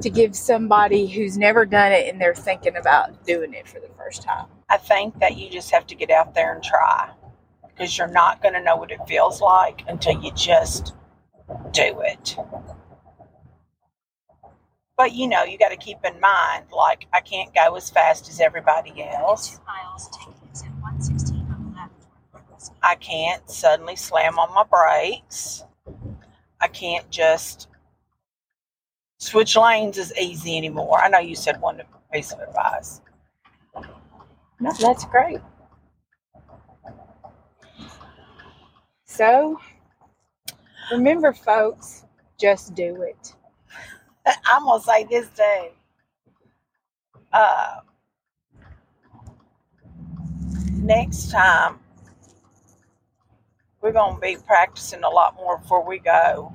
to 0.00 0.10
give 0.10 0.34
somebody 0.34 1.06
who's 1.06 1.36
never 1.36 1.66
done 1.66 1.92
it 1.92 2.08
and 2.08 2.20
they're 2.20 2.34
thinking 2.34 2.76
about 2.76 3.24
doing 3.26 3.52
it 3.52 3.68
for 3.68 3.80
the 3.80 3.90
first 3.96 4.22
time? 4.22 4.46
I 4.68 4.78
think 4.78 5.18
that 5.20 5.36
you 5.36 5.50
just 5.50 5.70
have 5.70 5.86
to 5.88 5.94
get 5.94 6.10
out 6.10 6.34
there 6.34 6.54
and 6.54 6.62
try 6.62 7.10
because 7.68 7.98
you're 7.98 8.06
not 8.06 8.42
going 8.42 8.54
to 8.54 8.62
know 8.62 8.76
what 8.76 8.90
it 8.90 9.00
feels 9.06 9.40
like 9.40 9.82
until 9.88 10.20
you 10.22 10.32
just 10.32 10.94
do 11.72 12.00
it. 12.00 12.36
But 14.96 15.12
you 15.12 15.26
know, 15.26 15.42
you 15.42 15.58
got 15.58 15.70
to 15.70 15.76
keep 15.76 15.98
in 16.04 16.20
mind, 16.20 16.66
like, 16.70 17.06
I 17.12 17.20
can't 17.20 17.52
go 17.54 17.74
as 17.74 17.90
fast 17.90 18.28
as 18.28 18.40
everybody 18.40 19.02
else. 19.02 19.58
miles, 19.66 20.08
take 20.16 20.34
exit 20.48 20.68
116 20.80 21.36
on 21.50 21.72
the 21.72 21.80
left. 21.80 22.72
I 22.82 22.94
can't 22.94 23.50
suddenly 23.50 23.96
slam 23.96 24.38
on 24.38 24.54
my 24.54 24.64
brakes. 24.64 25.64
I 26.60 26.68
can't 26.68 27.10
just 27.10 27.68
switch 29.22 29.56
lanes 29.56 29.98
as 29.98 30.12
easy 30.18 30.56
anymore. 30.56 31.00
I 31.00 31.08
know 31.08 31.20
you 31.20 31.36
said 31.36 31.60
one 31.60 31.80
piece 32.12 32.32
of 32.32 32.40
advice. 32.40 33.00
No, 34.58 34.72
that's 34.80 35.04
great. 35.04 35.40
So, 39.04 39.60
remember, 40.90 41.32
folks, 41.32 42.04
just 42.38 42.74
do 42.74 43.02
it. 43.02 43.34
I'm 44.46 44.64
gonna 44.64 44.82
say 44.82 45.04
this 45.04 45.28
too. 45.36 45.68
Uh, 47.32 47.80
next 50.72 51.30
time, 51.30 51.78
we're 53.80 53.92
gonna 53.92 54.18
be 54.18 54.36
practicing 54.46 55.04
a 55.04 55.08
lot 55.08 55.36
more 55.36 55.58
before 55.58 55.86
we 55.86 56.00
go. 56.00 56.52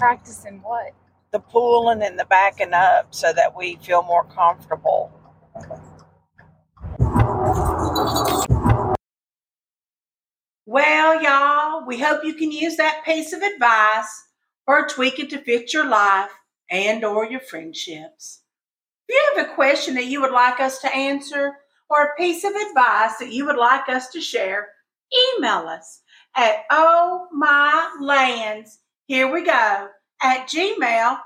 Practicing 0.00 0.60
what? 0.62 0.94
the 1.30 1.38
pulling 1.38 2.02
and 2.02 2.18
the 2.18 2.24
backing 2.24 2.72
up 2.72 3.14
so 3.14 3.32
that 3.32 3.56
we 3.56 3.76
feel 3.76 4.02
more 4.02 4.24
comfortable. 4.24 5.12
Well, 10.66 11.22
y'all, 11.22 11.86
we 11.86 11.98
hope 11.98 12.24
you 12.24 12.34
can 12.34 12.50
use 12.50 12.76
that 12.76 13.02
piece 13.04 13.32
of 13.32 13.42
advice 13.42 14.08
or 14.66 14.88
tweak 14.88 15.18
it 15.18 15.30
to 15.30 15.38
fit 15.38 15.72
your 15.72 15.86
life 15.86 16.30
and 16.70 17.04
or 17.04 17.26
your 17.26 17.40
friendships. 17.40 18.42
If 19.08 19.14
you 19.14 19.34
have 19.36 19.50
a 19.50 19.54
question 19.54 19.94
that 19.94 20.06
you 20.06 20.20
would 20.20 20.32
like 20.32 20.60
us 20.60 20.80
to 20.80 20.94
answer 20.94 21.52
or 21.88 22.02
a 22.02 22.16
piece 22.16 22.44
of 22.44 22.52
advice 22.52 23.16
that 23.18 23.32
you 23.32 23.46
would 23.46 23.56
like 23.56 23.88
us 23.88 24.10
to 24.10 24.20
share, 24.20 24.68
email 25.36 25.66
us 25.66 26.02
at 26.36 26.64
oh 26.70 27.26
my 27.32 27.90
lands, 28.00 28.78
here 29.10 29.28
we 29.28 29.42
go, 29.44 29.88
at 30.22 30.48
gmail.com. 30.48 31.18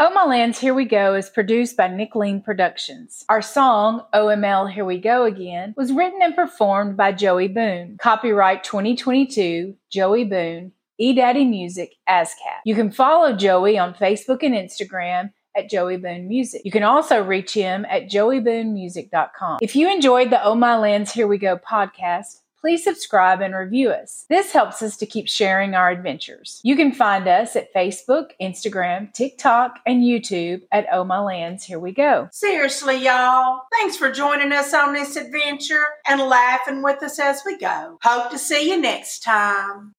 Oh 0.00 0.10
My 0.14 0.52
Here 0.52 0.72
We 0.72 0.86
Go 0.86 1.14
is 1.14 1.28
produced 1.28 1.76
by 1.76 1.88
Nick 1.88 2.14
Lean 2.14 2.40
Productions. 2.40 3.22
Our 3.28 3.42
song, 3.42 4.06
OML 4.14 4.72
Here 4.72 4.86
We 4.86 4.96
Go 4.96 5.24
Again, 5.24 5.74
was 5.76 5.92
written 5.92 6.22
and 6.22 6.34
performed 6.34 6.96
by 6.96 7.12
Joey 7.12 7.48
Boone. 7.48 7.98
Copyright 8.00 8.64
2022, 8.64 9.76
Joey 9.90 10.24
Boone, 10.24 10.72
eDaddy 10.98 11.46
Music, 11.46 11.96
ASCAP. 12.08 12.62
You 12.64 12.76
can 12.76 12.90
follow 12.90 13.36
Joey 13.36 13.76
on 13.76 13.92
Facebook 13.92 14.42
and 14.42 14.54
Instagram 14.54 15.32
at 15.54 15.68
Joey 15.68 15.98
Boone 15.98 16.28
Music. 16.28 16.62
You 16.64 16.70
can 16.70 16.82
also 16.82 17.22
reach 17.22 17.52
him 17.52 17.84
at 17.90 18.08
joeyboonemusic.com. 18.08 19.58
If 19.60 19.76
you 19.76 19.92
enjoyed 19.92 20.30
the 20.30 20.42
Oh 20.42 20.54
My 20.54 20.78
Lands 20.78 21.12
Here 21.12 21.26
We 21.26 21.36
Go 21.36 21.58
podcast, 21.58 22.38
please 22.62 22.84
subscribe 22.84 23.40
and 23.40 23.54
review 23.54 23.90
us. 23.90 24.24
This 24.28 24.52
helps 24.52 24.82
us 24.82 24.96
to 24.98 25.06
keep 25.06 25.28
sharing 25.28 25.74
our 25.74 25.90
adventures. 25.90 26.60
You 26.62 26.76
can 26.76 26.92
find 26.92 27.26
us 27.26 27.56
at 27.56 27.74
Facebook, 27.74 28.30
Instagram, 28.40 29.12
TikTok, 29.12 29.80
and 29.84 30.04
YouTube 30.04 30.62
at 30.70 30.86
Oh 30.92 31.02
My 31.02 31.18
Lands 31.18 31.64
Here 31.64 31.80
We 31.80 31.92
Go. 31.92 32.28
Seriously, 32.30 33.04
y'all, 33.04 33.62
thanks 33.72 33.96
for 33.96 34.12
joining 34.12 34.52
us 34.52 34.72
on 34.72 34.94
this 34.94 35.16
adventure 35.16 35.84
and 36.06 36.20
laughing 36.20 36.82
with 36.82 37.02
us 37.02 37.18
as 37.18 37.42
we 37.44 37.58
go. 37.58 37.98
Hope 38.00 38.30
to 38.30 38.38
see 38.38 38.70
you 38.70 38.80
next 38.80 39.24
time. 39.24 39.94